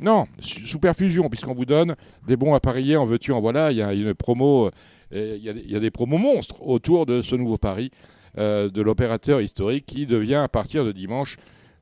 Non, 0.00 0.26
sous 0.40 0.80
perfusion, 0.80 1.28
puisqu'on 1.28 1.54
vous 1.54 1.64
donne 1.64 1.94
des 2.26 2.36
bons 2.36 2.52
à 2.54 2.60
parier 2.60 2.96
en 2.96 3.04
veux-tu, 3.04 3.30
en 3.30 3.40
voilà. 3.40 3.70
Il 3.70 3.78
y 3.78 3.82
a 3.82 3.92
une 3.92 4.14
promo 4.14 4.70
il 5.12 5.40
y, 5.40 5.76
a 5.76 5.80
des 5.80 5.90
promos 5.90 6.18
monstres 6.18 6.60
autour 6.60 7.06
de 7.06 7.22
ce 7.22 7.34
nouveau 7.34 7.56
pari 7.56 7.90
euh, 8.36 8.68
de 8.68 8.82
l'opérateur 8.82 9.40
historique 9.40 9.86
qui 9.86 10.06
devient 10.06 10.34
à 10.34 10.48
partir 10.48 10.84
de 10.84 10.92
dimanche 10.92 11.38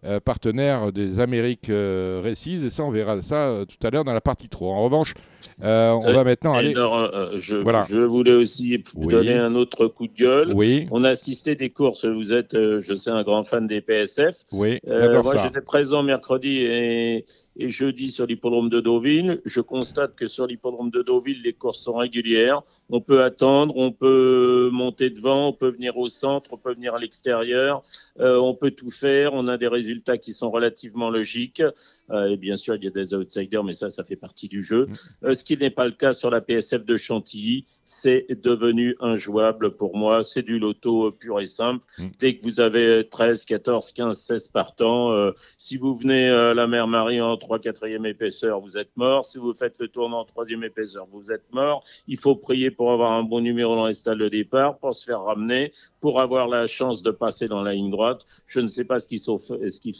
euh, 0.06 0.20
partenaire 0.20 0.92
des 0.92 1.18
Amériques 1.20 1.68
euh, 1.70 2.20
Récise. 2.22 2.64
Et 2.64 2.70
ça, 2.70 2.84
on 2.84 2.90
verra 2.90 3.20
ça 3.22 3.48
euh, 3.48 3.64
tout 3.64 3.84
à 3.86 3.90
l'heure 3.90 4.04
dans 4.04 4.12
la 4.12 4.20
partie 4.20 4.48
3. 4.48 4.72
En 4.72 4.84
revanche, 4.84 5.14
euh, 5.62 5.90
on 5.90 6.12
va 6.12 6.24
maintenant 6.24 6.54
aller. 6.54 6.70
alors, 6.70 7.36
je, 7.36 7.56
Voilà. 7.56 7.84
je 7.88 7.98
voulais 7.98 8.32
aussi 8.34 8.82
Oui. 8.94 9.08
donner 9.08 9.34
un 9.34 9.54
autre 9.54 9.86
coup 9.88 10.06
de 10.06 10.14
gueule. 10.14 10.52
Oui, 10.54 10.86
On 10.90 11.02
a 11.04 11.10
assisté 11.10 11.54
des 11.56 11.70
courses. 11.70 12.04
Vous 12.06 12.32
êtes, 12.32 12.52
je 12.54 12.94
sais, 12.94 13.10
un 13.10 13.22
grand 13.22 13.42
fan 13.42 13.66
des 13.66 13.80
PSF. 13.80 14.36
oui, 14.52 14.78
moi, 14.86 15.36
j'étais 15.42 15.60
présent 15.60 16.02
mercredi 16.02 16.58
et, 16.62 17.24
et 17.58 17.68
jeudi 17.68 18.10
sur 18.10 18.26
l'hippodrome 18.26 18.68
de 18.68 18.80
Deauville. 18.80 19.40
Je 19.44 19.60
constate 19.60 20.14
que 20.14 20.26
sur 20.26 20.46
l'hippodrome 20.46 20.90
de 20.90 21.02
Deauville, 21.02 21.42
les 21.44 21.52
courses 21.52 21.78
sont 21.80 21.94
régulières. 21.96 22.62
On 22.90 23.00
peut 23.00 23.22
attendre, 23.22 23.74
on 23.76 23.90
peut 23.92 24.70
monter 24.72 25.10
devant, 25.10 25.48
on 25.48 25.52
peut 25.52 25.68
venir 25.68 25.96
au 25.96 26.06
centre, 26.06 26.50
on 26.52 26.56
peut 26.56 26.74
venir 26.74 26.94
à 26.94 26.98
l'extérieur. 26.98 27.82
Euh, 28.20 28.38
on 28.38 28.54
peut 28.54 28.70
tout 28.70 28.90
faire. 28.90 29.32
On 29.34 29.48
a 29.48 29.56
des 29.56 29.68
résultats 29.68 29.95
qui 30.22 30.32
sont 30.32 30.50
relativement 30.50 31.10
logiques. 31.10 31.62
Euh, 32.10 32.30
et 32.30 32.36
bien 32.36 32.56
sûr, 32.56 32.76
il 32.76 32.84
y 32.84 32.86
a 32.86 32.90
des 32.90 33.14
outsiders, 33.14 33.64
mais 33.64 33.72
ça, 33.72 33.88
ça 33.88 34.04
fait 34.04 34.16
partie 34.16 34.48
du 34.48 34.62
jeu. 34.62 34.86
Euh, 35.24 35.32
ce 35.32 35.44
qui 35.44 35.56
n'est 35.56 35.70
pas 35.70 35.86
le 35.86 35.92
cas 35.92 36.12
sur 36.12 36.30
la 36.30 36.40
PSF 36.40 36.84
de 36.84 36.96
Chantilly. 36.96 37.66
C'est 37.84 38.26
devenu 38.42 38.96
injouable 39.00 39.76
pour 39.76 39.96
moi. 39.96 40.24
C'est 40.24 40.42
du 40.42 40.58
loto 40.58 41.12
pur 41.12 41.40
et 41.40 41.44
simple. 41.44 41.84
Mm. 41.98 42.04
Dès 42.18 42.36
que 42.36 42.42
vous 42.42 42.60
avez 42.60 43.08
13, 43.08 43.44
14, 43.44 43.92
15, 43.92 44.18
16 44.18 44.48
partants, 44.48 45.12
euh, 45.12 45.32
si 45.56 45.76
vous 45.76 45.94
venez 45.94 46.28
à 46.28 46.54
la 46.54 46.66
mer 46.66 46.88
Marie 46.88 47.20
en 47.20 47.36
3 47.36 47.58
4e 47.58 48.06
épaisseur, 48.06 48.60
vous 48.60 48.76
êtes 48.76 48.96
mort. 48.96 49.24
Si 49.24 49.38
vous 49.38 49.52
faites 49.52 49.78
le 49.78 49.88
tournant 49.88 50.20
en 50.20 50.24
3e 50.24 50.64
épaisseur, 50.64 51.06
vous 51.12 51.32
êtes 51.32 51.52
mort. 51.52 51.84
Il 52.08 52.18
faut 52.18 52.34
prier 52.34 52.70
pour 52.70 52.92
avoir 52.92 53.12
un 53.12 53.22
bon 53.22 53.40
numéro 53.40 53.76
dans 53.76 53.86
les 53.86 53.92
stalles 53.92 54.18
de 54.18 54.28
départ, 54.28 54.78
pour 54.78 54.94
se 54.94 55.04
faire 55.04 55.22
ramener, 55.22 55.72
pour 56.00 56.20
avoir 56.20 56.48
la 56.48 56.66
chance 56.66 57.02
de 57.02 57.10
passer 57.10 57.48
dans 57.48 57.62
la 57.62 57.72
ligne 57.72 57.90
droite. 57.90 58.26
Je 58.46 58.60
ne 58.60 58.66
sais 58.66 58.84
pas 58.84 58.98
ce 58.98 59.06
qu'il 59.06 59.20
faut, 59.20 59.38
ce 59.38 59.80
qu'il 59.92 59.94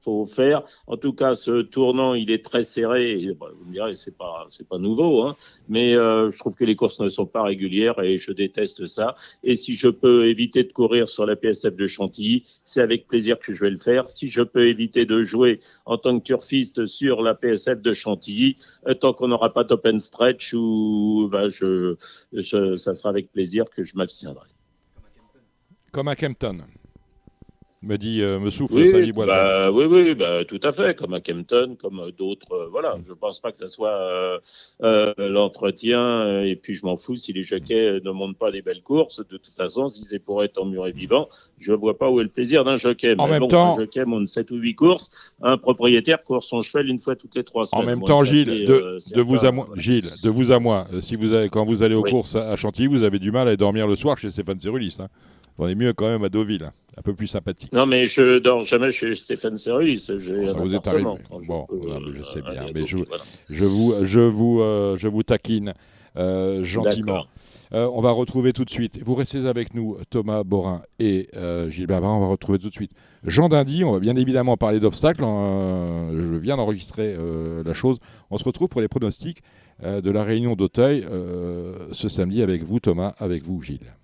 faut 0.00 0.26
faire. 0.26 0.62
En 0.86 0.96
tout 0.96 1.12
cas, 1.12 1.34
ce 1.34 1.62
tournant, 1.62 2.14
il 2.14 2.30
est 2.30 2.44
très 2.44 2.62
serré. 2.62 3.28
Bah, 3.38 3.48
vous 3.54 3.66
me 3.66 3.72
direz, 3.72 3.94
c'est 3.94 4.16
pas, 4.16 4.46
c'est 4.48 4.68
pas 4.68 4.78
nouveau, 4.78 5.22
hein. 5.22 5.36
Mais 5.68 5.94
euh, 5.94 6.30
je 6.30 6.38
trouve 6.38 6.54
que 6.54 6.64
les 6.64 6.76
courses 6.76 7.00
ne 7.00 7.08
sont 7.08 7.26
pas 7.26 7.42
régulières 7.42 8.00
et 8.00 8.18
je 8.18 8.32
déteste 8.32 8.86
ça. 8.86 9.14
Et 9.42 9.54
si 9.54 9.74
je 9.74 9.88
peux 9.88 10.26
éviter 10.26 10.64
de 10.64 10.72
courir 10.72 11.08
sur 11.08 11.26
la 11.26 11.36
PSF 11.36 11.76
de 11.76 11.86
Chantilly, 11.86 12.42
c'est 12.64 12.80
avec 12.80 13.06
plaisir 13.06 13.38
que 13.38 13.52
je 13.52 13.64
vais 13.64 13.70
le 13.70 13.78
faire. 13.78 14.08
Si 14.08 14.28
je 14.28 14.42
peux 14.42 14.66
éviter 14.66 15.04
de 15.04 15.22
jouer 15.22 15.60
en 15.84 15.98
tant 15.98 16.18
que 16.18 16.24
turfiste 16.24 16.86
sur 16.86 17.22
la 17.22 17.34
PSF 17.34 17.80
de 17.80 17.92
Chantilly, 17.92 18.56
euh, 18.86 18.94
tant 18.94 19.12
qu'on 19.12 19.28
n'aura 19.28 19.52
pas 19.52 19.64
d'open 19.64 19.98
stretch, 19.98 20.54
ou 20.54 21.28
bah, 21.30 21.48
je, 21.48 21.96
ça 22.40 22.94
sera 22.94 23.10
avec 23.10 23.30
plaisir 23.32 23.66
que 23.68 23.82
je 23.82 23.96
m'abstiendrai. 23.96 24.48
Comme 25.92 26.08
à 26.08 26.14
Kempton. 26.14 26.58
Me 27.82 27.96
dit, 27.96 28.20
euh, 28.20 28.38
me 28.38 28.50
souffle 28.50 28.74
Oui, 28.74 28.90
Samy 28.90 29.10
Boisin. 29.10 29.32
bah, 29.32 29.72
oui, 29.72 29.86
oui, 29.86 30.14
bah, 30.14 30.44
tout 30.44 30.60
à 30.62 30.70
fait, 30.70 30.94
comme 30.98 31.14
à 31.14 31.20
Kempton, 31.22 31.76
comme 31.80 32.10
d'autres. 32.18 32.52
euh, 32.52 32.68
voilà, 32.70 32.98
je 33.08 33.14
pense 33.14 33.40
pas 33.40 33.50
que 33.50 33.56
ça 33.56 33.66
soit 33.68 34.38
euh, 34.82 35.14
l'entretien. 35.16 36.42
et 36.44 36.56
puis, 36.56 36.74
je 36.74 36.84
m'en 36.84 36.98
fous 36.98 37.16
si 37.16 37.32
les 37.32 37.40
jockeys 37.42 38.00
ne 38.04 38.10
montent 38.10 38.36
pas 38.36 38.50
des 38.50 38.60
belles 38.60 38.82
courses. 38.82 39.20
De 39.20 39.38
toute 39.38 39.46
façon, 39.56 39.88
si 39.88 40.02
c'est 40.04 40.18
pour 40.18 40.44
être 40.44 40.60
en 40.60 40.66
mur 40.66 40.86
et 40.86 40.92
vivant, 40.92 41.30
je 41.58 41.72
vois 41.72 41.96
pas 41.96 42.10
où 42.10 42.20
est 42.20 42.24
le 42.24 42.28
plaisir 42.28 42.64
d'un 42.64 42.76
jockey. 42.76 43.14
En 43.16 43.24
Mais 43.24 43.32
même 43.32 43.40
bon, 43.40 43.48
temps- 43.48 43.74
un 43.78 43.80
jockey 43.80 44.04
monte 44.04 44.26
7 44.28 44.50
ou 44.50 44.56
8 44.56 44.74
courses. 44.74 45.34
Un 45.40 45.56
propriétaire 45.56 46.22
court 46.22 46.42
son 46.42 46.60
cheval 46.60 46.86
une 46.86 46.98
fois 46.98 47.16
toutes 47.16 47.34
les 47.34 47.44
trois 47.44 47.62
En 47.62 47.64
semaines. 47.64 47.86
même 47.86 47.98
Moi, 48.00 48.08
temps, 48.08 48.22
Gilles, 48.24 48.44
fait, 48.46 48.64
de, 48.66 48.98
de 49.14 49.20
vous 49.22 49.42
à 49.46 49.52
moi, 49.52 49.64
voilà. 49.68 49.80
Gilles, 49.80 50.04
de 50.22 50.28
vous 50.28 50.52
à 50.52 50.58
moi, 50.58 50.86
si 51.00 51.16
vous 51.16 51.32
avez, 51.32 51.48
quand 51.48 51.64
vous 51.64 51.82
allez 51.82 51.94
aux 51.94 52.02
Oui. 52.02 52.10
courses 52.10 52.36
à, 52.36 52.50
à 52.50 52.56
Chantilly, 52.56 52.88
vous 52.88 53.02
avez 53.04 53.18
du 53.18 53.30
mal 53.30 53.48
à 53.48 53.56
dormir 53.56 53.86
le 53.86 53.96
soir 53.96 54.18
chez 54.18 54.30
Stéphane 54.30 54.60
Cerulis. 54.60 54.98
Hein. 55.00 55.08
On 55.56 55.66
est 55.66 55.74
mieux 55.74 55.94
quand 55.94 56.08
même 56.10 56.24
à 56.24 56.28
Deauville, 56.28 56.64
hein. 56.64 56.72
Un 56.96 57.02
peu 57.02 57.14
plus 57.14 57.26
sympathique. 57.26 57.72
Non, 57.72 57.86
mais 57.86 58.06
je 58.06 58.38
dors 58.38 58.64
jamais 58.64 58.90
chez 58.92 59.14
Stéphane 59.14 59.56
Cerulis. 59.56 60.06
J'ai 60.18 60.46
Ça 60.48 60.54
vous 60.54 60.74
est 60.74 60.86
arrivé. 60.86 61.08
je 61.40 61.46
Bon, 61.46 61.66
mais 61.70 62.18
je 62.18 62.22
sais 62.24 62.38
euh, 62.38 62.42
bien, 62.42 62.50
aller 62.62 62.70
à 62.70 62.72
mais 62.74 62.86
je- 62.86 62.96
Deauville, 62.96 63.08
voilà. 63.08 63.24
Je 63.48 63.64
vous, 63.64 63.94
je 64.04 64.20
vous, 64.20 64.60
euh, 64.60 64.96
je 64.96 65.08
vous 65.08 65.22
taquine 65.22 65.74
euh, 66.16 66.62
gentiment. 66.64 67.24
Euh, 67.72 67.88
on 67.92 68.00
va 68.00 68.10
retrouver 68.10 68.52
tout 68.52 68.64
de 68.64 68.70
suite. 68.70 69.00
Vous 69.04 69.14
restez 69.14 69.46
avec 69.46 69.74
nous, 69.74 69.96
Thomas 70.10 70.42
Borin 70.42 70.82
et 70.98 71.28
Gilles 71.68 71.86
Bavard. 71.86 72.16
On 72.16 72.20
va 72.20 72.26
retrouver 72.26 72.58
tout 72.58 72.68
de 72.68 72.74
suite 72.74 72.90
Jean 73.24 73.48
Dindy. 73.48 73.84
On 73.84 73.92
va 73.92 74.00
bien 74.00 74.16
évidemment 74.16 74.56
parler 74.56 74.80
d'obstacles. 74.80 75.22
Euh, 75.24 76.32
je 76.32 76.36
viens 76.38 76.56
d'enregistrer 76.56 77.16
la 77.64 77.72
chose. 77.74 77.98
On 78.30 78.38
se 78.38 78.44
retrouve 78.44 78.68
pour 78.68 78.80
les 78.80 78.88
pronostics 78.88 79.38
de 79.82 80.10
la 80.10 80.24
réunion 80.24 80.56
d'Auteuil 80.56 81.06
ce 81.92 82.08
samedi 82.08 82.42
avec 82.42 82.62
vous, 82.64 82.80
Thomas, 82.80 83.14
avec 83.18 83.44
vous, 83.44 83.62
Gilles. 83.62 83.94